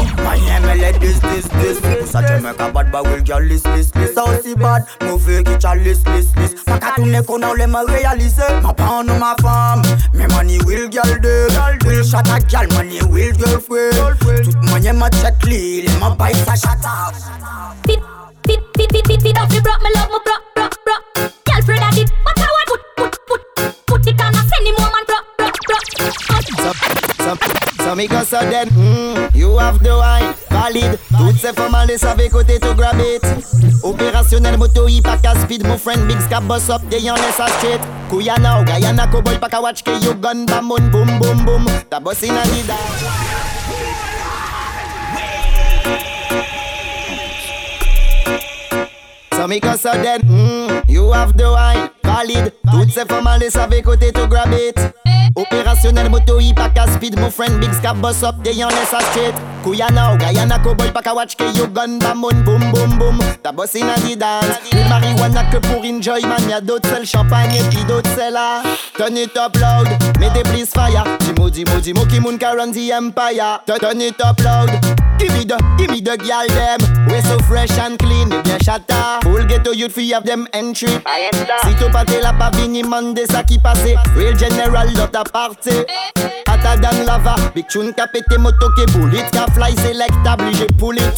let 0.91 1.01
this, 1.01 1.19
this, 1.19 1.47
this 1.47 1.81
list 1.81 2.15
A 2.15 2.21
Jamaica 2.27 2.71
bad 2.73 2.91
boy 2.91 3.01
will 3.03 3.21
girl 3.21 3.41
list 3.41 3.65
list 3.67 3.95
list 3.95 4.15
Sa 4.15 4.23
aussi 4.25 4.55
bad, 4.55 4.85
mauvais 5.03 5.43
qui 5.43 5.57
t'a 5.57 5.75
list 5.75 6.07
list 6.09 6.37
list 6.37 6.65
Pas 6.65 6.77
qu'à 6.79 6.91
tourner 6.95 7.21
qu'on 7.25 7.41
a 7.41 7.53
les 7.55 7.65
réaliser 7.65 8.41
Ma 8.61 8.73
pan 8.73 9.03
ou 9.07 9.17
ma 9.17 9.35
femme 9.41 9.81
Mais 10.13 10.27
money 10.27 10.59
will 10.65 10.89
girl 10.89 11.19
de 11.21 11.47
Will 11.87 12.03
shot 12.03 12.27
a 12.29 12.39
girl, 12.39 12.67
money 12.75 12.99
will 13.09 13.33
girlfriend 13.33 14.43
Toute 14.43 14.63
manière 14.71 14.93
ma 14.93 15.09
check 15.09 15.35
les 15.45 15.85
ma 15.99 16.09
buy 16.11 16.33
sa 16.45 16.55
shut 16.55 16.85
up 16.85 17.15
Fit, 17.87 17.99
fit, 18.45 18.59
fit, 18.77 18.87
fit, 18.91 19.07
fit, 19.07 19.21
fit, 19.21 19.37
off 19.37 19.51
me 19.51 19.59
bro, 19.59 19.73
me 19.83 19.89
love 19.95 20.09
me 20.09 20.19
bro, 20.25 20.35
bro, 20.55 20.69
bro 20.85 21.29
Girlfriend 21.45 21.83
at 21.83 21.97
it, 21.97 22.09
what 22.23 22.37
I 22.37 22.41
want 22.41 22.81
Put, 22.97 23.11
put, 23.27 23.41
put, 23.55 23.85
put 23.85 24.07
it 24.07 24.21
on 24.21 24.33
a 24.33 24.37
send 24.37 24.67
him 24.67 24.75
home 24.77 24.95
and 24.97 25.07
bro, 25.07 25.17
bro, 25.37 25.47
bro 25.67 25.77
So, 26.61 26.71
so, 27.23 27.83
so 27.83 27.95
me 27.95 28.07
go 28.07 28.23
so 28.23 28.39
then, 28.39 28.67
mm, 28.69 29.00
you 29.41 29.57
have 29.57 29.79
the 29.79 29.89
wine 29.89 30.33
valide 30.51 30.97
Toutes 31.17 31.39
ces 31.39 31.53
femmes 31.53 31.75
les 31.87 31.97
savent 31.97 32.29
côté 32.29 32.59
to 32.59 32.73
grab 32.75 32.99
it. 32.99 33.23
Opérationnel 33.83 34.57
moto 34.57 34.87
hip 34.87 35.07
à 35.07 35.35
speed 35.41 35.65
Mon 35.65 35.77
friend 35.77 36.07
big 36.07 36.21
scab 36.21 36.43
boss 36.43 36.69
up 36.69 36.81
They 36.89 37.09
on 37.09 37.15
les 37.15 37.31
straight 37.57 37.81
Kuya 38.09 38.37
now 38.39 38.63
Guyana 38.63 39.07
cowboy 39.07 39.37
pack 39.39 39.53
a 39.53 39.61
watch 39.61 39.81
you 39.87 40.13
gun 40.13 40.45
bamon 40.45 40.91
boom 40.91 41.19
boom 41.19 41.45
boom 41.45 41.65
Ta 41.89 41.99
boss 41.99 42.21
in 42.23 42.31
a 42.31 42.43
leader 42.53 42.77
So 49.33 49.47
me 49.47 49.59
go 49.59 49.75
so 49.75 49.91
then, 49.93 50.21
mm, 50.21 50.87
you 50.87 51.11
have 51.11 51.35
the 51.35 51.49
wine 51.49 51.89
valide 52.03 52.53
Toutes 52.71 52.91
ces 52.91 53.05
femmes 53.05 53.39
les 53.39 53.49
savent 53.49 53.81
côté 53.81 54.11
to 54.11 54.27
grab 54.27 54.53
it 54.53 55.00
Opérationnel 55.35 56.09
moto 56.09 56.39
hip 56.39 56.59
à 56.59 56.87
speed 56.91 57.19
Mon 57.19 57.29
friend 57.29 57.59
big 57.59 57.73
scab 57.73 57.97
boss 57.97 58.23
up 58.23 58.35
They 58.43 58.63
on 58.63 58.69
les 58.69 58.85
straight 58.85 59.35
Kuya 59.63 59.89
now 59.91 60.17
Guyana 60.17 60.59
cowboy 60.59 60.91
pack 60.91 61.07
a 61.07 61.13
watch 61.13 61.37
ke 61.37 61.43
you 61.55 61.67
gun 61.67 61.99
bamon 61.99 62.43
boom 62.43 62.71
boom 62.71 62.97
boom 62.97 63.19
Ta 63.43 63.51
boss 63.51 63.75
in 63.75 63.87
a 63.87 64.15
dance 64.15 64.59
Le 64.73 64.87
marijuana 64.89 65.43
que 65.51 65.57
pour 65.57 65.83
enjoy 65.83 66.21
man 66.21 66.49
Y'a 66.49 66.61
d'autres 66.61 66.89
seuls 66.89 67.05
champagne 67.05 67.53
et 67.53 67.63
puis 67.69 67.83
d'autres 67.85 68.09
c'est 68.15 68.31
là 68.31 68.61
Turn 68.97 69.15
it 69.17 69.35
up 69.37 69.55
loud 69.55 69.87
Mettez 70.19 70.43
please 70.43 70.69
fire. 70.69 71.03
Dimo 71.19 71.49
dimo 71.49 71.79
dimo 71.81 72.05
qui 72.05 72.19
moun 72.19 72.37
ka 72.37 72.53
run 72.53 72.71
the 72.71 72.91
empire. 72.91 73.61
Turn 73.65 74.01
it 74.01 74.21
up 74.23 74.39
loud 74.41 74.69
Give 75.21 75.33
me 75.37 75.43
the, 75.45 75.57
give 75.77 75.89
me 75.91 76.01
the 76.01 76.17
gyal 76.17 76.47
them. 76.49 76.79
We 77.07 77.21
so 77.21 77.37
fresh 77.45 77.77
and 77.77 77.97
clean, 77.99 78.31
et 78.33 78.41
bien 78.43 78.57
chata 78.59 79.19
Full 79.23 79.45
ghetto 79.45 79.71
youth 79.71 79.91
fi 79.93 80.09
have 80.11 80.25
them 80.25 80.47
entry. 80.53 80.87
Si 80.89 81.71
to 81.77 81.89
pate 81.93 82.21
la 82.21 82.33
pa 82.33 82.49
vini 82.51 82.81
mande 82.83 83.25
sa 83.29 83.43
ki 83.43 83.57
pase 83.59 83.95
Real 84.15 84.33
general 84.33 84.89
lot 84.97 85.13
a 85.15 85.23
party. 85.23 85.85
Ata 86.47 86.81
dan 86.81 87.05
lava, 87.05 87.35
big 87.53 87.67
tune 87.69 87.93
ka 87.93 88.07
pete 88.11 88.37
moto 88.39 88.69
ke 88.77 88.85
bullet 88.93 89.31
Ka 89.31 89.45
fly 89.53 89.71
selectable, 89.75 90.51
j'ai 90.53 90.67
pull 90.77 90.97
it. 90.97 91.13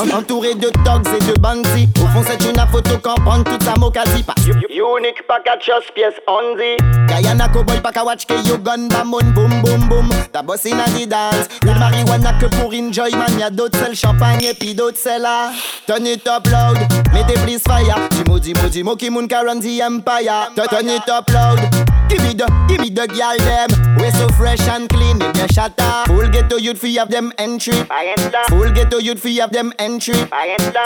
En- 0.00 0.10
Entouré 0.16 0.54
de 0.54 0.68
thugs 0.84 1.06
et 1.14 1.24
de 1.24 1.38
bandits. 1.40 1.88
Au 2.02 2.06
fond 2.08 2.22
c'est 2.26 2.42
une 2.44 2.56
photo 2.70 2.98
campante, 2.98 3.44
toute 3.44 3.62
sa 3.62 3.74
mocasi 3.76 4.22
Pas 4.22 4.34
unique, 4.46 5.26
pas 5.28 5.40
catchos, 5.40 5.86
pièce 5.94 6.14
Andy 6.26 6.76
Guyana 7.08 7.48
cowboy, 7.48 7.80
pas 7.80 7.92
ka 7.92 8.04
watch 8.04 8.26
ke 8.26 8.34
you 8.46 8.58
gun 8.58 8.88
bamon 8.88 9.32
boom 9.34 9.62
boom 9.62 9.88
boom 9.88 10.08
Ta 10.32 10.42
boss 10.42 10.64
in 10.66 10.78
a 10.78 10.84
the 10.90 11.06
dance 11.06 11.48
Le 11.62 11.72
marijuana 11.78 12.32
que 12.40 12.46
pour 12.56 12.72
enjoy 12.74 13.10
man 13.12 13.35
y 13.38 13.42
a 13.42 13.50
d'autres 13.50 13.78
celles 13.78 13.94
champagne 13.94 14.42
et 14.42 14.54
puis 14.54 14.74
d'autres 14.74 14.96
celles 14.96 15.22
là. 15.22 15.50
Ah. 15.50 15.52
Turn 15.86 16.06
it 16.06 16.26
up 16.26 16.46
loud, 16.46 16.78
mettez 17.12 17.34
please 17.44 17.62
fire. 17.66 18.08
Jimo, 18.12 18.38
Jimo, 18.38 18.68
Jimo, 18.70 18.96
Kimoun, 18.96 19.28
Karandi, 19.28 19.80
Empire. 19.80 20.52
Turn 20.54 20.88
it 20.88 21.08
up 21.08 21.30
loud. 21.30 21.95
Give 22.08 22.22
me 22.22 22.34
the, 22.34 22.46
give 22.68 22.80
me 22.80 22.88
the 22.90 23.06
gyal 23.08 23.36
them 23.38 23.68
We 23.98 24.10
so 24.10 24.28
fresh 24.38 24.60
and 24.68 24.88
clean, 24.88 25.20
et 25.20 25.32
bien 25.32 25.48
chata 25.48 26.04
Full 26.06 26.28
ghetto 26.28 26.56
youth 26.56 26.78
fi 26.78 26.94
have 26.98 27.10
them 27.10 27.32
entry 27.38 27.74
I 27.90 28.14
enter. 28.16 28.42
Full 28.48 28.70
ghetto 28.72 28.98
youth 28.98 29.20
fi 29.20 29.36
have 29.40 29.50
them 29.52 29.72
entry 29.78 30.14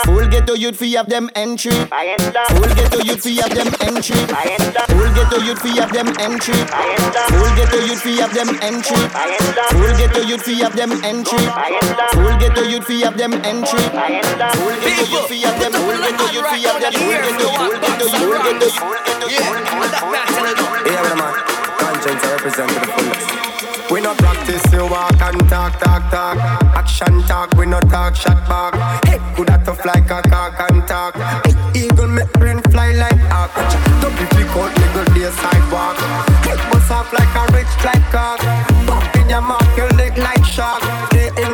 Full 0.05 0.27
ghetto 0.27 0.53
youth 0.55 0.77
fi 0.77 0.95
have 0.97 1.09
them 1.09 1.29
entry 1.35 1.71
Full 1.71 2.73
ghetto 2.73 2.99
youth 3.05 3.21
fi 3.21 3.37
have 3.37 3.53
them 3.53 3.69
entry 3.81 4.17
Full 4.89 5.11
ghetto 5.13 5.37
youth 5.45 5.61
fi 5.61 5.77
have 5.77 5.93
them 5.93 6.09
entry 6.21 6.57
I 6.73 6.97
enter. 6.97 7.25
Full 7.29 7.51
ghetto 7.55 7.79
youth 7.85 8.01
fi 8.01 8.17
have 8.17 8.33
them 8.33 8.49
entry 8.61 8.97
Full 9.71 9.93
ghetto 9.97 10.21
youth 10.25 10.41
fi 10.41 10.55
have 10.65 10.75
them 10.75 10.91
entry 11.05 11.45
Full 12.17 12.33
ghetto 12.41 12.63
youth 12.65 12.85
fi 12.87 13.01
have 13.05 13.17
them 13.17 13.33
entry 13.45 13.77
Full 13.77 14.75
ghetto 14.81 15.05
youth 15.05 15.27
fi 15.29 15.37
have 15.45 15.57
them 15.61 15.73
Full 15.77 15.97
ghetto 16.01 16.25
youth 16.33 16.49
fi 16.49 16.57
have 16.65 16.81
them 16.81 16.93
Full 16.97 17.13
ghetto 17.21 17.45
full 17.53 17.77
ghetto 17.77 18.05
full 18.09 18.39
ghetto 18.41 18.67
full 18.69 18.97
ghetto 19.05 19.21
Yeah, 20.91 21.10
well, 21.15 21.31
man. 21.31 21.33
Conscience 21.79 22.23
I 22.23 22.31
represent 22.31 22.69
to 22.71 22.79
the 22.79 22.87
fullest. 22.87 23.91
We 23.91 23.99
no 23.99 24.13
practice, 24.15 24.63
you 24.71 24.87
walk 24.87 25.19
and 25.19 25.39
talk, 25.49 25.77
talk, 25.79 26.09
talk. 26.09 26.37
Action 26.75 27.21
talk, 27.23 27.53
we 27.55 27.65
no 27.65 27.79
talk, 27.81 28.15
shot 28.15 28.47
back. 28.47 28.73
Head 29.05 29.21
good 29.35 29.49
at 29.49 29.65
tough 29.65 29.83
like 29.85 30.09
a 30.09 30.21
cock 30.21 30.71
and 30.71 30.87
talk. 30.87 31.13
Big 31.43 31.57
eagle 31.75 32.07
make 32.07 32.31
brain 32.33 32.61
fly 32.71 32.93
like 32.93 33.19
hawk. 33.27 33.51
Don't 34.01 34.15
be 34.15 34.25
pick 34.35 34.47
out 34.55 34.71
nigga 34.71 35.03
day 35.13 35.29
sidewalk. 35.41 35.97
Head 36.47 36.61
bust 36.71 36.91
off 36.91 37.11
like 37.11 37.35
a 37.35 37.43
rich 37.51 37.73
like 37.83 38.05
cock. 38.11 38.39
Bump 38.87 39.15
in 39.15 39.29
your 39.29 39.41
mouth, 39.41 39.77
your 39.77 39.89
leg 39.99 40.17
like 40.17 40.45
shark. 40.45 40.81
Stay 41.11 41.27
in 41.43 41.51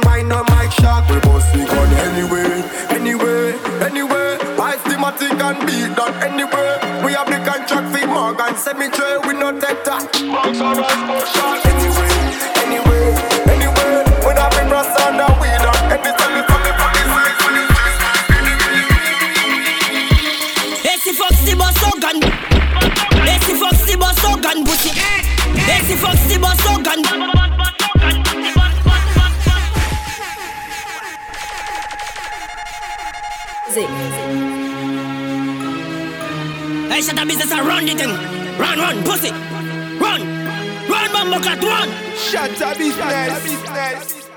me 8.78 8.90
trail 8.90 9.22
with 9.22 9.38
no 9.38 9.52
tector. 9.54 10.32
Box 10.32 10.62
or 10.62 10.74
a 10.74 11.26
shot. 11.26 11.77
It's 42.60 42.66
a 42.66 42.74
business. 42.76 44.30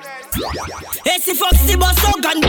Esse 1.06 1.35
Foxy 1.38 1.74
boss 1.74 2.04
organ. 2.04 2.44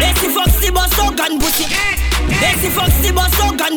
Esse 0.00 0.32
Foxy 0.32 0.70
boss 0.70 0.98
organ 0.98 1.38
pussy. 1.38 1.64
Esse 2.40 2.70
Foxy 2.70 3.12
boss 3.12 3.38
organ. 3.40 3.76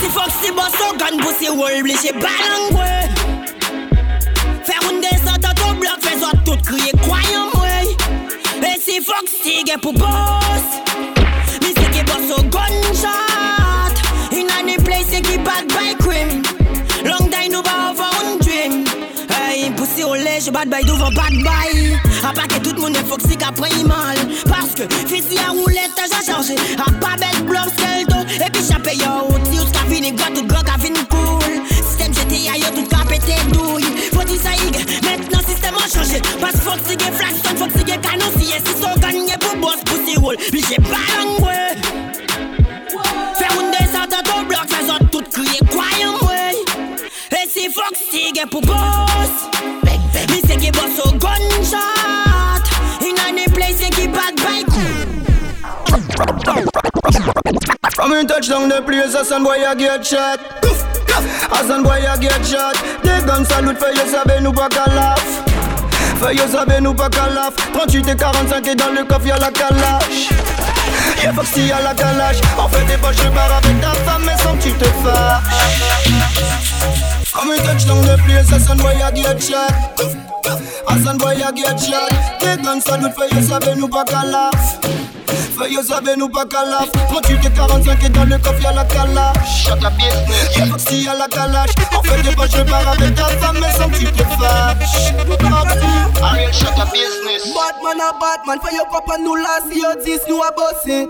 si 0.00 0.08
Foxy 0.08 0.50
boss 0.52 0.80
organ 0.80 1.18
pussy 1.18 1.50
world 1.50 1.82
bliché 1.82 2.12
balangwe. 2.14 3.10
Faire 4.64 4.90
une 4.90 5.00
descente 5.02 5.44
à 5.44 5.52
ton 5.52 5.74
bloc, 5.74 5.98
fais 6.00 6.24
autres 6.24 6.44
toutes 6.44 6.70
e 6.70 6.78
si 6.78 6.96
moi. 7.04 7.18
Esse 8.62 9.04
Foxy 9.04 9.64
gay 9.64 9.76
pour 9.76 9.92
boss. 9.92 10.64
Mais 11.60 11.74
c'est 11.76 11.90
qui 11.90 12.02
boss 12.04 12.38
au 12.38 12.42
gunshot. 12.44 13.27
Je 20.40 20.52
bad 20.52 20.68
bye 20.70 20.84
devant 20.84 21.10
bad 21.10 21.32
bye. 21.42 21.98
A 22.22 22.32
pas 22.32 22.46
que 22.46 22.62
tout 22.62 22.72
le 22.72 22.80
monde 22.80 22.96
est 22.96 23.04
foxy 23.04 23.36
qu'après 23.36 23.70
il 23.76 23.84
mal. 23.84 24.16
Parce 24.48 24.70
que, 24.76 24.82
fils, 25.08 25.24
y'a 25.34 25.50
roulette, 25.50 25.98
j'ai 25.98 26.32
changé. 26.32 26.54
A 26.78 26.90
pas 26.92 27.16
belle 27.18 27.44
blanche, 27.44 27.72
c'est 27.76 28.00
le 28.00 28.06
dos. 28.06 28.44
Et 28.46 28.50
puis, 28.50 28.62
j'ai 28.62 28.78
payé 28.78 29.04
au 29.04 29.32
tout 29.32 29.66
ce 29.66 29.72
qui 29.72 30.08
a 30.08 30.26
tout 30.30 30.42
le 30.42 30.46
qui 30.46 30.70
a 30.70 31.04
cool. 31.10 31.66
Système 31.66 32.14
j'étais 32.14 32.50
ailleurs, 32.50 32.72
tout 32.72 32.86
le 32.88 33.08
pété 33.08 33.34
douille. 33.52 33.84
Faut 34.14 34.22
dire 34.22 34.40
ça, 34.40 34.50
y 34.54 35.04
maintenant, 35.04 35.40
système 35.44 35.74
a 35.74 35.88
changé. 35.88 36.22
Parce 36.40 36.52
que 36.52 36.58
foxy 36.58 36.96
qui 36.96 37.04
est 37.04 37.12
flash, 37.12 37.34
son 37.44 37.56
foxy 37.56 37.84
qui 37.84 37.90
est 37.90 38.00
canon, 38.00 38.30
si 38.38 38.52
est 38.52 38.64
si 38.64 38.80
son 38.80 39.00
gagné 39.00 39.34
pour 39.40 39.56
boss, 39.56 39.78
pussy 39.84 40.16
roll. 40.18 40.36
Puis, 40.52 40.62
j'ai 40.68 40.76
pas 40.76 41.02
l'angoué. 41.18 41.74
Faire 43.36 43.60
une 43.60 43.70
descente 43.72 44.10
dans 44.10 44.32
ton 44.32 44.42
bloc, 44.44 44.66
ça 44.70 44.86
sort 44.86 45.10
tout 45.10 45.22
crier, 45.32 45.58
croyant, 45.68 46.14
ouais. 46.28 46.54
Et 47.32 47.48
si 47.48 47.68
foxy 47.72 48.32
qui 48.32 48.38
est 48.38 48.46
pour 48.46 48.62
boss. 48.62 49.07
From 57.94 58.12
in 58.12 58.26
touchdown 58.26 58.68
the 58.68 58.82
place, 58.82 59.14
a 59.14 59.24
son 59.24 59.44
boy 59.44 59.62
a 59.64 59.76
get 59.76 60.04
shot. 60.04 60.40
A 61.52 61.64
son 61.64 61.82
boy 61.84 62.02
a 62.04 62.18
get 62.20 62.44
shot. 62.44 62.74
Des 63.04 63.24
guns 63.24 63.44
salute, 63.44 63.78
fait 63.78 63.94
yo 63.94 64.04
sabe 64.10 64.40
nous 64.42 64.52
pas 64.52 64.68
qu'à 64.68 64.90
laugh. 64.92 65.18
Fait 66.20 66.34
yo 66.34 66.42
nous 66.80 66.94
pas 66.94 67.08
qu'à 67.08 67.28
laugh. 67.28 67.54
38 67.72 68.08
et 68.08 68.16
45 68.16 68.66
et 68.66 68.74
dans 68.74 68.90
le 68.90 69.04
coffre 69.04 69.26
y'a 69.26 69.38
la 69.38 69.52
calache. 69.52 70.30
Y'a 71.22 71.32
Foxy 71.32 71.70
à 71.70 71.80
la 71.82 71.94
galache 71.94 72.40
En 72.58 72.68
fait 72.68 72.84
des 72.86 72.96
poches, 72.98 73.16
je 73.16 73.28
barre 73.30 73.52
avec 73.52 73.80
ta 73.80 73.92
femme 73.92 74.22
Mais 74.24 74.36
sans 74.38 74.56
que 74.56 74.62
tu 74.62 74.72
te 74.72 74.84
fâches 74.84 75.98
Comme 77.32 77.52
une 77.52 77.62
touchdown 77.62 78.00
de 78.02 78.22
place, 78.22 78.46
ça 78.46 78.58
sonne 78.58 78.78
boy 78.78 78.94
à 79.02 79.14
get 79.14 79.38
shot 79.40 79.56
Hassan 80.86 81.18
boy 81.18 81.42
a 81.42 81.52
get 81.54 81.78
shot 81.78 82.08
Des 82.40 82.62
guns 82.62 82.80
salut, 82.80 83.06
fais 83.16 83.34
y'a 83.34 83.42
savez 83.42 83.74
nous 83.76 83.88
pas 83.88 84.04
qu'à 84.04 84.24
laf 84.24 84.78
Fais 85.26 85.70
y'a 85.70 85.82
savez 85.82 86.16
nous 86.16 86.28
pas 86.28 86.46
qu'à 86.46 86.64
laf 86.64 86.88
Mon 87.12 87.20
tube 87.20 87.40
de 87.40 87.48
45 87.48 88.04
est 88.04 88.08
dans 88.08 88.24
le 88.24 88.38
coffre 88.38 88.62
y'a 88.62 88.72
la 88.72 88.84
calache 88.84 89.64
Shatta 89.64 89.90
Business 89.90 90.56
Y'a 90.56 90.66
Foxy 90.66 91.08
à 91.08 91.14
la 91.14 91.28
galache 91.28 91.70
En 91.96 92.02
fait 92.02 92.22
des 92.22 92.34
poches, 92.34 92.50
je 92.56 92.62
barre 92.62 92.88
avec 92.88 93.14
ta 93.14 93.24
femme 93.24 93.58
Mais 93.60 93.72
sans 93.72 93.88
que 93.88 93.98
tu 93.98 94.06
te 94.06 94.22
fâches 94.22 95.12
Ariel, 96.22 96.52
shut 96.52 96.68
up 96.78 96.90
business. 96.92 97.54
Batman 97.54 98.00
a 98.00 98.12
Batman, 98.18 98.58
for 98.60 98.72
your 98.72 98.86
papa 98.88 99.18
nous 99.22 99.36
là, 99.36 99.60
si 99.70 99.78
yo 99.78 99.88
dis 100.04 100.18
nous 100.28 100.42
a 100.42 100.50
bossé. 100.50 101.08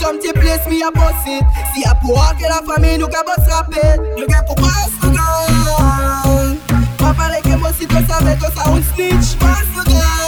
Tom 0.00 0.20
ti 0.22 0.32
ples 0.36 0.62
mi 0.70 0.82
a 0.82 0.90
posit 0.94 1.62
Si 1.74 1.84
a 1.88 1.94
pou 2.02 2.18
anke 2.28 2.48
la 2.50 2.62
fami 2.68 2.96
nou 3.02 3.10
ka 3.12 3.24
bos 3.26 3.44
rapet 3.52 4.02
Nou 4.16 4.26
gen 4.26 4.44
pou 4.48 4.58
pas 4.62 4.92
nou 5.02 5.14
gan 5.16 6.56
Papa 6.98 7.32
leke 7.34 7.56
mosi 7.62 7.86
to 7.86 8.02
sa 8.08 8.22
ve 8.26 8.34
to 8.42 8.50
sa 8.52 8.70
un 8.74 8.82
snitch. 8.92 9.36
Pas 9.40 9.64
nou 9.74 9.84
gan 9.86 10.18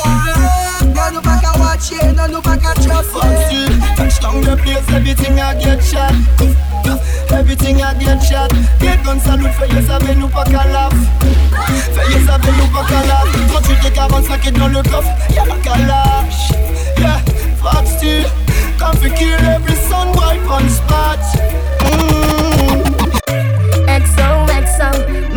Nan 1.11 1.17
nou 1.17 1.23
pa 1.27 1.33
ka 1.43 1.51
wache, 1.59 1.99
nan 2.15 2.31
nou 2.31 2.41
pa 2.45 2.53
ka 2.55 2.71
trust 2.79 3.17
it. 3.51 3.73
Touchdown 3.97 4.43
the 4.47 4.55
place, 4.63 4.87
everything 4.95 5.41
I 5.41 5.59
get 5.59 5.83
shot. 5.83 6.15
Everything 7.35 7.83
I 7.83 7.95
get 7.99 8.23
shot. 8.23 8.53
Get 8.79 9.03
gun 9.03 9.19
salute 9.19 9.55
fe 9.59 9.67
ye 9.75 9.83
save 9.89 10.15
nou 10.21 10.29
pa 10.29 10.45
ka 10.45 10.63
laf 10.71 10.95
Fe 11.97 12.07
ye 12.13 12.23
save 12.29 12.51
nou 12.59 12.71
pa 12.75 12.87
ka 12.87 13.03
laf 13.11 13.35
Kon 13.51 13.67
tu 13.67 13.75
te 13.83 13.91
ka 13.97 14.07
van 14.13 14.23
saket 14.31 14.59
nan 14.59 14.75
le 14.77 14.83
kof 14.87 15.07
Ya 15.35 15.49
la 15.51 15.59
ka 15.67 15.83
laf 15.87 16.10
for 19.01 19.09
kill 19.17 19.41
every 19.57 19.75
son 19.75 20.13
boy 20.13 20.37
on 20.55 20.69
spot 20.69 21.19
mm. 21.81 22.31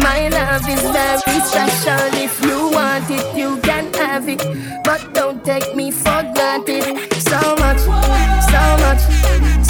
My 0.03 0.27
love 0.27 0.67
is 0.69 0.81
very 0.81 1.39
special. 1.41 2.03
If 2.13 2.43
you 2.43 2.69
want 2.71 3.09
it, 3.09 3.37
you 3.37 3.57
can 3.61 3.93
have 3.93 4.27
it. 4.27 4.43
But 4.83 5.13
don't 5.13 5.43
take 5.45 5.75
me 5.75 5.91
for 5.91 6.21
granted. 6.33 6.83
So 7.29 7.39
much, 7.63 7.79
so 7.79 8.63
much, 8.85 9.03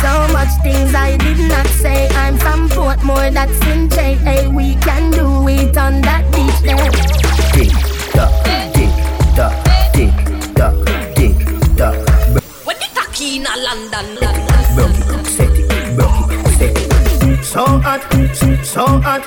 so 0.04 0.14
much 0.34 0.52
things 0.64 0.94
I 0.96 1.18
did 1.18 1.40
not 1.48 1.68
say. 1.68 2.10
I'm 2.10 2.38
from 2.38 2.70
Portmore, 2.70 3.32
that's 3.32 3.60
in 3.68 3.90
JA. 3.90 4.50
We 4.50 4.76
can 4.76 5.12
do 5.12 5.48
it 5.48 5.78
on 5.78 6.02
that 6.02 6.33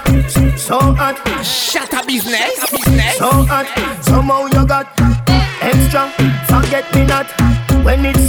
hot, 0.05 0.59
so 0.59 0.79
hot. 0.79 1.45
Shut 1.45 1.93
up, 1.95 2.07
business. 2.07 2.55
So 3.19 3.31
hot, 3.31 3.67
somehow 4.03 4.47
you 4.47 4.67
got 4.67 4.89
extra. 5.61 6.11
Forget 6.47 6.85
me 6.95 7.07
not 7.07 7.27
when 7.85 8.05
it's 8.05 8.26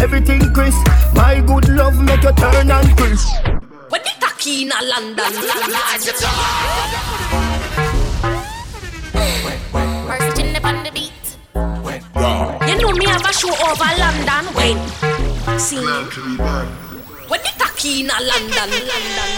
everything 0.00 0.52
crisp. 0.54 0.86
My 1.14 1.40
good 1.40 1.68
love 1.68 2.00
make 2.00 2.22
you 2.22 2.32
turn 2.32 2.70
and 2.70 2.96
crisp. 2.96 3.28
When 3.88 4.02
the 4.02 4.12
tacky 4.20 4.62
in 4.62 4.70
London. 4.70 5.32
First 10.08 10.38
in 10.38 10.52
the 10.52 10.90
beat. 10.92 11.12
You 12.68 12.74
know 12.78 12.92
me 12.92 13.06
have 13.06 13.24
a 13.24 13.32
show 13.32 13.48
over 13.48 13.90
London 13.98 14.44
when 14.54 14.78
See 15.58 15.76
When 15.78 17.40
the 17.40 17.52
tacky 17.58 18.00
in 18.00 18.08
London, 18.08 18.70
London 18.70 19.32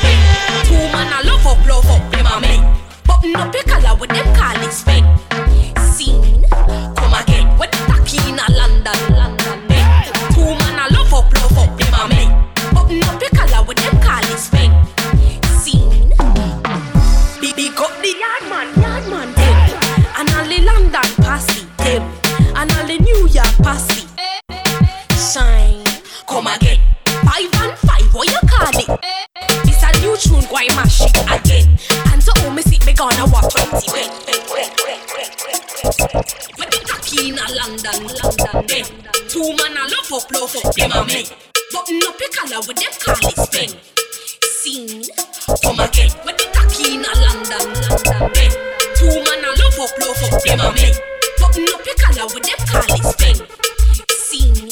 Two 0.64 0.74
man 0.92 1.12
a 1.12 1.26
love 1.26 1.46
up, 1.46 1.66
love 1.66 1.90
up 1.90 2.10
them 2.10 2.26
a 2.26 2.40
men 2.40 2.76
Button 3.06 3.36
up 3.36 3.54
your 3.54 3.62
collar 3.64 3.98
with 3.98 4.10
them 4.10 4.34
call 4.34 4.62
it 4.62 4.72
spend 4.72 5.06
Scene 5.78 6.44
Come 6.50 7.14
again 7.14 7.46
When 7.58 7.70
the 7.70 7.76
tacky 7.86 8.18
in 8.28 8.36
London, 8.36 9.19
Tune, 30.20 30.44
why 30.52 30.68
mash 30.76 31.00
it 31.00 31.16
again? 31.16 31.64
And 32.12 32.22
so 32.22 32.32
home 32.44 32.54
me 32.54 32.60
sit, 32.60 32.84
me 32.84 32.92
gonna 32.92 33.24
walk 33.32 33.48
20 33.48 33.88
when 33.88 34.04
When 36.60 36.68
the 36.68 36.80
tacky 36.84 37.32
in 37.32 37.38
a 37.40 37.46
London, 37.56 38.04
London 38.20 38.66
then 38.68 38.84
Two 39.32 39.56
man 39.56 39.72
a 39.80 39.88
love 39.88 40.12
up, 40.12 40.30
love 40.30 40.54
up, 40.60 40.74
them 40.76 40.92
a 40.92 41.06
men 41.08 41.24
Button 41.72 42.04
up 42.04 42.20
your 42.20 42.28
collar 42.36 42.60
with 42.68 42.76
them 42.76 42.92
call 43.00 43.16
it 43.16 43.38
spend. 43.48 43.80
Scene, 44.44 45.08
come 45.64 45.80
again. 45.80 46.12
When 46.28 46.36
the 46.36 46.44
tacky 46.52 46.96
in 46.96 47.04
a 47.04 47.12
London, 47.16 47.72
London 47.80 48.28
then 48.36 48.52
Two 49.00 49.24
man 49.24 49.40
a 49.40 49.56
love 49.56 49.80
up, 49.80 49.92
love 50.04 50.20
up, 50.20 50.36
them 50.44 50.60
a 50.60 50.68
men 50.68 50.94
Button 51.40 51.64
up 51.72 51.80
your 51.80 51.96
collar 51.96 52.28
with 52.28 52.44
them 52.44 52.60
call 52.68 52.92
it 52.92 53.04
spend. 53.08 53.40
Scene, 54.12 54.68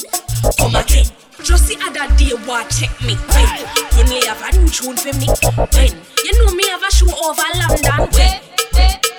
come 0.58 0.76
again 0.76 1.17
Just 1.48 1.64
the 1.68 1.80
other 1.80 2.04
day, 2.20 2.36
what 2.44 2.68
check 2.68 2.92
me 3.00 3.16
when 3.16 3.48
You 3.96 4.04
may 4.04 4.20
have 4.28 4.36
a 4.44 4.52
new 4.52 4.68
tune 4.68 5.00
for 5.00 5.16
me 5.16 5.32
when 5.72 5.96
You 6.20 6.44
know 6.44 6.52
me 6.52 6.68
have 6.68 6.84
a 6.84 6.92
show 6.92 7.08
over 7.08 7.48
London 7.56 8.04
when 8.12 8.36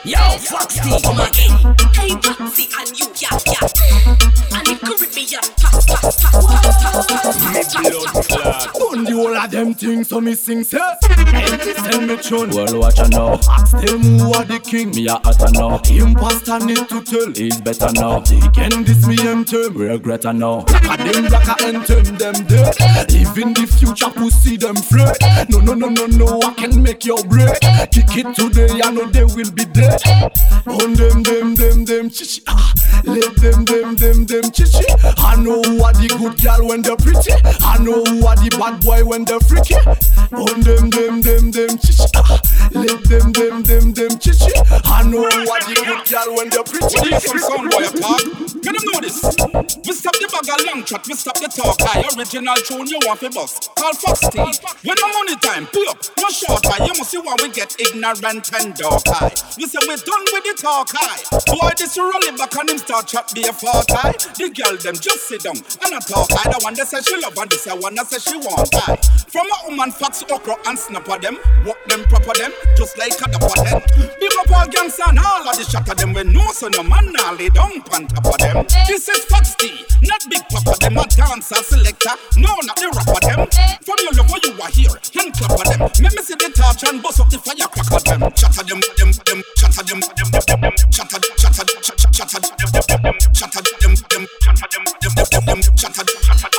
Yo, 0.05 0.21
Foxy, 0.37 0.93
come 1.01 1.25
again 1.25 1.57
Hey, 1.97 2.13
Foxy, 2.21 2.69
and 2.77 2.93
you, 2.93 3.09
yeah, 3.17 3.33
yeah 3.49 3.65
And 4.53 4.61
the 4.61 4.77
Caribbean, 4.77 5.41
pass, 5.57 5.81
pass, 5.89 6.21
pass, 6.21 6.21
pass, 6.21 6.77
pass, 6.77 7.09
pass, 7.09 7.09
pass, 7.09 7.41
pass, 7.41 8.13
pass, 8.13 8.27
pass 8.29 8.77
Burn 8.77 8.88
the 9.09 9.15
whole 9.15 9.35
of 9.35 9.51
them 9.51 9.73
things 9.73 10.09
so 10.09 10.21
me 10.21 10.35
sing 10.35 10.63
say. 10.63 10.77
Hey, 11.29 11.73
send 11.73 12.07
me 12.07 12.17
tune 12.17 12.49
Well 12.49 12.79
watch 12.79 12.99
I 12.99 13.07
know. 13.07 13.39
Ask 13.49 13.77
them 13.77 14.01
who 14.01 14.33
are 14.33 14.45
the 14.45 14.59
king. 14.59 14.91
Me 14.91 15.07
a 15.07 15.13
hotter 15.23 15.51
now 15.51 15.81
Imposter 15.89 16.59
need 16.59 16.87
to 16.89 17.01
tell. 17.01 17.31
He's 17.33 17.61
better 17.61 17.91
now 17.93 18.19
They 18.19 18.39
can 18.49 18.83
diss 18.83 19.05
me 19.07 19.17
anthem 19.27 19.77
Regret 19.77 20.25
I 20.25 20.31
know. 20.31 20.65
A 20.69 20.97
them 20.97 21.27
black 21.27 21.47
a 21.47 21.65
anthem 21.65 22.17
them 22.17 22.33
dead 22.45 22.75
Live 23.09 23.37
in 23.37 23.53
the 23.53 23.67
future 23.67 24.09
pussy 24.09 24.57
them 24.57 24.75
fret 24.75 25.17
No 25.49 25.59
no 25.59 25.73
no 25.73 25.87
no 25.89 26.05
no 26.07 26.41
I 26.41 26.53
can 26.53 26.81
make 26.81 27.05
your 27.05 27.23
break. 27.25 27.59
Kick 27.91 28.17
it 28.17 28.35
today 28.35 28.81
I 28.83 28.91
know 28.91 29.05
they 29.09 29.23
will 29.23 29.51
be 29.51 29.65
dead. 29.65 30.01
On 30.67 30.93
them 30.93 31.23
them 31.23 31.55
them 31.55 31.85
them 31.85 32.09
chichi. 32.09 32.41
Ah 32.47 32.73
Let 33.05 33.35
them 33.37 33.65
them 33.65 33.95
them 33.95 34.25
them 34.25 34.51
chichi. 34.51 34.85
I 35.17 35.35
know 35.35 35.61
who 35.61 35.83
are 35.83 35.93
the 35.93 36.07
good 36.17 36.41
girl 36.41 36.67
when 36.67 36.81
they're 36.81 36.97
pretty. 36.97 37.33
I 37.61 37.77
know 37.79 38.03
who 38.03 38.25
are 38.25 38.35
the 38.35 38.49
bad 38.57 38.81
boy 38.83 38.98
when 39.03 39.25
they're 39.25 39.39
freaky. 39.39 39.75
On 39.75 40.61
them, 40.61 40.89
them, 40.89 41.21
them, 41.21 41.51
them, 41.51 41.77
chichi. 41.77 42.05
Let 42.73 43.01
them, 43.09 43.31
them, 43.33 43.63
them, 43.63 43.93
them, 43.93 44.13
chichi. 44.19 44.53
I 44.85 45.03
know 45.03 45.25
who 45.25 45.49
are 45.49 45.63
the 45.65 45.75
good 45.75 46.03
girl 46.05 46.29
when 46.35 46.49
they're 46.49 46.63
pretty. 46.63 46.99
When 47.01 47.11
you 47.11 47.19
some 47.19 47.39
sound 47.39 47.69
boy 47.71 47.85
apart, 47.87 48.23
can 48.61 48.73
them 48.77 48.85
know 48.91 48.99
this? 49.01 49.17
We 49.85 49.93
stop 49.93 50.15
the 50.19 50.27
bag 50.29 50.47
of 50.47 50.59
long 50.65 50.83
chat, 50.83 51.07
we 51.07 51.13
stop 51.15 51.37
the 51.39 51.49
talk 51.49 51.81
high. 51.81 52.05
Original 52.17 52.55
tune 52.61 52.87
you 52.87 52.99
want 53.05 53.19
for 53.19 53.29
bust. 53.29 53.69
Call 53.75 53.93
Fox 53.93 54.19
T. 54.29 54.37
When 54.37 54.97
the 54.97 55.07
money 55.09 55.35
time, 55.41 55.65
pull 55.71 55.89
up, 55.89 55.99
no 56.17 56.29
short 56.29 56.65
high. 56.65 56.85
You 56.85 56.93
must 56.97 57.11
see 57.11 57.19
why 57.19 57.35
we 57.41 57.49
get 57.49 57.75
ignorant 57.79 58.49
and 58.53 58.73
dark 58.75 59.03
high. 59.07 59.33
We 59.57 59.65
say 59.65 59.81
we 59.87 59.95
done 59.97 60.25
with 60.33 60.45
the 60.45 60.55
talk 60.59 60.89
high. 60.93 61.21
Boy, 61.49 61.71
this 61.77 61.97
roll 61.97 62.11
back 62.37 62.55
and 62.55 62.69
him 62.69 62.77
start 62.77 63.07
chat 63.07 63.31
be 63.33 63.43
a 63.47 63.53
fart 63.53 63.89
high. 63.89 64.13
The 64.37 64.49
girl 64.53 64.77
them 64.77 64.95
just 64.95 65.27
sit 65.27 65.43
down 65.43 65.57
and 65.57 65.93
a 65.95 65.99
talk 65.99 66.29
high. 66.31 66.51
The 66.51 66.59
one 66.61 66.73
that 66.75 66.87
say 66.87 67.01
she 67.01 67.17
love 67.19 67.37
and 67.37 67.49
this 67.49 67.65
one 67.65 67.95
that 67.95 68.07
say 68.07 68.19
she 68.19 68.37
want 68.37 68.69
sky. 68.79 68.95
From 69.29 69.45
a 69.45 69.69
woman 69.69 69.91
fox 69.91 70.23
okra 70.23 70.55
and 70.65 70.77
snapper 70.77 71.19
them, 71.19 71.37
walk 71.65 71.77
them 71.85 72.03
proper 72.05 72.33
them, 72.33 72.51
just 72.75 72.97
like 72.97 73.13
a 73.13 73.29
dapper 73.29 73.63
them. 73.63 73.81
Big 74.19 74.31
up 74.39 74.51
all 74.51 74.67
gangs 74.67 74.99
and 75.05 75.19
all 75.19 75.47
of 75.47 75.55
the 75.55 75.63
shatter 75.63 75.93
them 75.93 76.13
when 76.13 76.33
no 76.33 76.41
so 76.51 76.67
no 76.67 76.83
man 76.83 77.11
now 77.13 77.33
lay 77.33 77.49
down 77.49 77.81
pant 77.83 78.11
up 78.17 78.25
of 78.25 78.37
them. 78.37 78.65
This 78.87 79.07
is 79.07 79.23
Foxx-T, 79.25 79.85
not 80.01 80.25
Big 80.29 80.41
Papa 80.49 80.73
them 80.79 80.97
a 80.97 81.05
dancer 81.05 81.61
selector, 81.61 82.15
no 82.37 82.49
not 82.65 82.75
the 82.77 82.89
rapper 82.89 83.21
them. 83.21 83.45
From 83.85 83.97
your 84.01 84.13
love 84.17 84.33
you 84.43 84.53
are 84.57 84.71
here, 84.73 84.97
hand 85.13 85.33
clapper 85.37 85.65
them. 85.69 85.81
Let 86.01 86.13
me 86.15 86.21
see 86.25 86.35
the 86.35 86.49
torch 86.49 86.89
and 86.89 87.01
bust 87.03 87.19
up 87.19 87.29
the 87.29 87.37
firecracker 87.37 88.01
them. 88.01 88.33
Shatter 88.33 88.65
them, 88.65 88.81
them, 88.97 89.11
them, 89.29 89.39
shatter 89.57 89.83
them, 89.85 89.99
them, 90.01 90.29
them, 90.33 90.61
them, 90.61 90.75
shatter, 90.89 91.19
shatter, 91.37 91.65
shatter, 91.85 92.09
shatter 92.17 92.39
them, 92.41 92.57
them, 92.57 92.97
them, 92.97 93.15
shatter 93.33 93.61
them, 93.61 93.93
them, 94.09 94.23
shatter 94.41 94.67
them, 94.73 94.83
them, 94.89 95.61
them, 95.61 95.77
shatter, 95.77 96.05
shatter. 96.25 96.58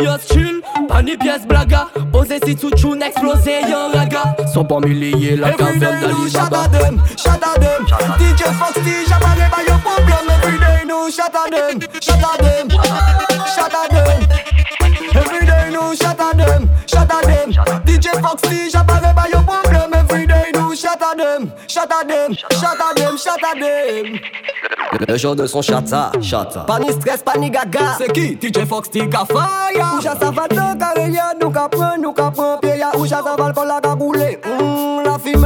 mios 0.00 0.18
chill 0.30 0.60
Pas 0.88 1.02
ni 1.02 1.16
pièce 1.16 1.46
blaga. 1.46 1.88
Posé 2.12 2.38
si 2.44 2.56
tu 2.56 2.70
tune 2.70 3.02
explosé 3.02 3.60
yo 3.68 3.92
raga. 3.92 4.36
Sont 4.52 4.64
pas 4.64 4.80
milliers 4.80 5.36
la 5.36 5.50
caverne 5.52 5.78
d'Ali 5.78 5.98
Baba 6.00 6.08
Everyday 6.08 6.14
nous 6.14 6.28
shut 6.28 6.70
them, 6.72 7.02
shut 7.16 7.40
them. 7.40 7.86
DJ 8.18 8.42
Foxy 8.58 8.94
j'appelle 9.08 9.36
les 9.36 9.50
bails 9.50 9.74
au 9.74 9.78
problème 9.78 10.28
Everyday 10.42 10.84
nous 10.88 11.10
shut 11.10 11.34
at 11.34 11.50
them, 11.50 11.80
shut 12.00 12.16
at 12.16 12.38
them 12.42 12.68
Shut 13.54 13.70
them. 13.90 14.18
Everyday 15.14 15.70
nous 15.72 15.94
shut 15.94 16.20
at 16.20 16.36
them, 16.36 16.68
shut 16.86 17.08
them. 17.08 17.48
DJ 17.86 18.06
Foxy 18.22 18.70
j'appelle 18.72 19.02
les 19.02 19.12
bails 19.14 19.34
au 19.34 19.42
problème 19.42 19.67
shout 20.78 21.02
at 21.02 21.16
them, 21.16 21.50
shout 21.68 21.90
at 21.90 22.08
them. 22.08 22.34
Le 25.00 25.34
de 25.34 25.46
son 25.46 25.62
chata, 25.62 26.12
chata. 26.20 26.60
Pas 26.60 26.78
ni 26.78 26.92
stress, 26.92 27.22
pas 27.22 27.36
ni 27.36 27.50
gaga. 27.50 27.96
C'est 27.98 28.12
qui? 28.12 28.38
DJ 28.40 28.64
Fox, 28.66 28.90
Tika 28.90 29.24
Fire. 29.26 29.94
Ou 29.96 30.00
chata 30.00 30.30
va 30.30 30.48
tant 30.48 30.76
qu'à 30.78 30.92
rien, 30.96 31.32
nous 31.40 31.50
qu'à 31.50 31.68
prendre, 31.68 31.98
nous 32.00 32.12
qu'à 32.12 32.30
prendre. 32.30 32.60
Va 32.62 33.48
le 33.48 33.52
col 33.52 33.70
à. 33.70 33.80
Hum, 33.98 35.02
la 35.04 35.18
fille. 35.18 35.37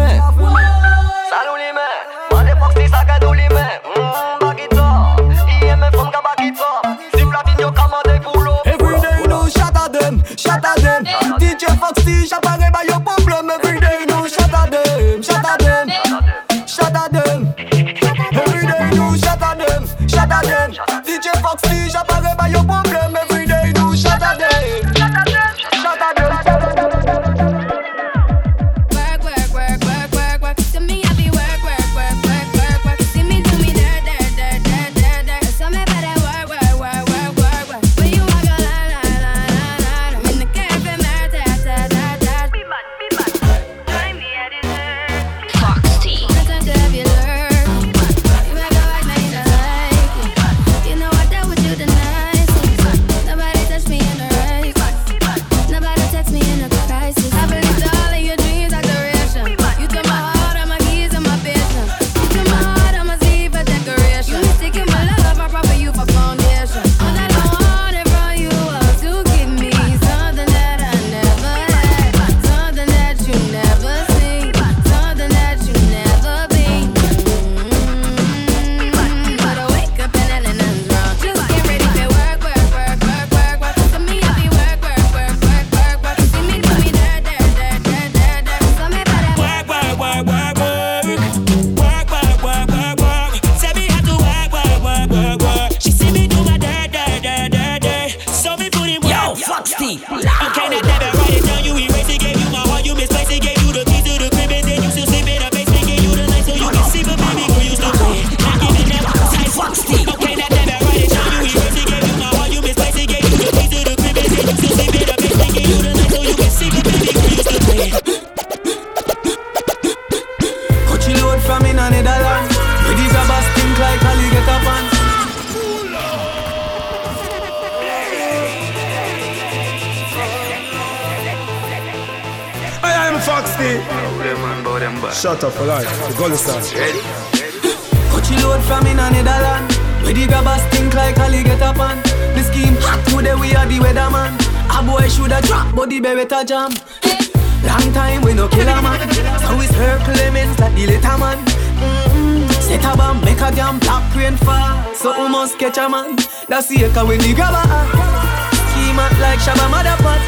So 155.03 155.11
Something 155.11 155.33
must 155.33 155.59
catch 155.59 155.79
a 155.79 155.89
man. 155.89 156.15
That's 156.47 156.69
the 156.69 156.85
echo 156.85 157.05
when 157.05 157.19
the 157.19 157.35
grabber 157.35 157.59
up 157.59 159.19
like 159.19 159.41
Shabba 159.41 159.67
Motherpot. 159.67 160.21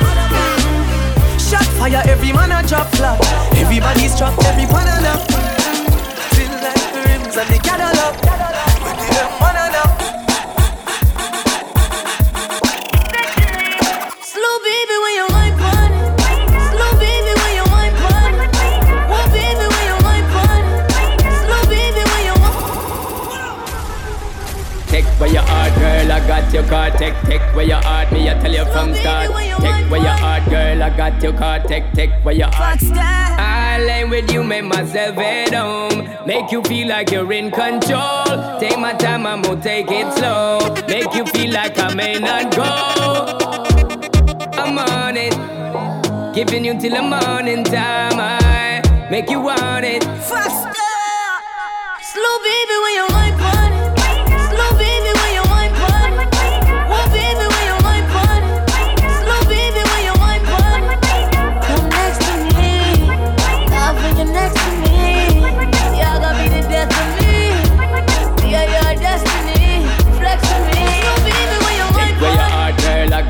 Shot 1.39 1.65
fire, 1.79 2.03
every 2.09 2.33
man 2.33 2.51
a 2.51 2.67
drop 2.67 2.89
flat. 2.97 3.21
Everybody's 3.57 4.19
trapped, 4.19 4.43
every 4.47 4.67
panel 4.67 5.07
up. 5.07 5.21
Feel 6.35 6.51
like 6.59 6.93
the 6.93 7.01
rims 7.07 7.37
and 7.37 7.49
the 7.51 7.59
cattle 7.63 8.01
up. 8.01 8.34
your 26.55 26.63
car, 26.69 26.89
take, 26.91 27.15
take 27.23 27.43
where 27.55 27.67
you 27.67 27.75
are, 27.75 28.11
me, 28.13 28.31
I 28.31 28.35
tell 28.35 28.53
you 28.53 28.65
from 28.67 28.95
start. 28.95 29.27
Take 29.27 29.91
where 29.91 30.01
you 30.01 30.07
are, 30.07 30.41
girl, 30.49 30.83
I 30.85 30.97
got 30.97 31.21
your 31.21 31.33
car, 31.33 31.59
take, 31.59 31.91
take 31.93 32.11
where 32.25 32.35
you 32.35 32.45
are. 32.45 32.51
I 32.55 33.83
lay 33.85 34.05
with 34.05 34.31
you, 34.33 34.45
make 34.45 34.65
myself 34.65 35.19
at 35.19 35.53
home. 35.53 36.09
Make 36.27 36.53
you 36.53 36.63
feel 36.63 36.89
like 36.89 37.11
you're 37.11 37.31
in 37.33 37.51
control. 37.51 38.61
Take 38.61 38.79
my 38.79 38.95
time, 38.95 39.27
I'm 39.27 39.43
gonna 39.43 39.61
take 39.61 39.91
it 39.91 40.13
slow. 40.15 40.61
Make 40.87 41.13
you 41.15 41.27
feel 41.27 41.53
like 41.53 41.77
I 41.79 41.93
may 41.93 42.21
not 42.21 42.55
go. 42.55 42.63
I'm 44.53 44.79
on 44.79 45.17
it. 45.17 45.35
Giving 46.35 46.65
you 46.65 46.79
till 46.79 46.95
the 46.95 47.03
morning 47.03 47.65
time, 47.65 48.21
I 48.21 49.09
make 49.11 49.29
you 49.29 49.41
want 49.41 49.85
it. 49.85 50.05
Faster, 50.05 50.73
slow 52.01 52.39
baby, 52.45 52.79
when 52.83 52.95
you're. 52.95 53.34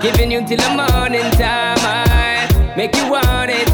Giving 0.00 0.30
you 0.30 0.46
till 0.46 0.58
the 0.58 0.68
morning 0.68 1.28
time. 1.32 1.76
I 1.80 2.74
make 2.76 2.94
you 2.94 3.10
want 3.10 3.50
it. 3.50 3.67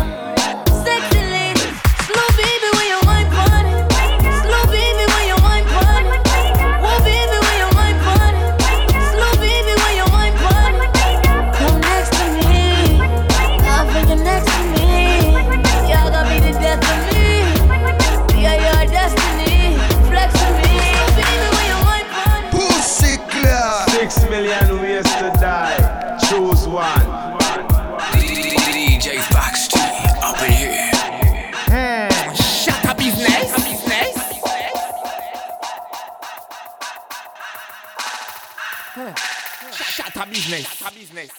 Business. 40.35 40.67
Business. 40.95 41.31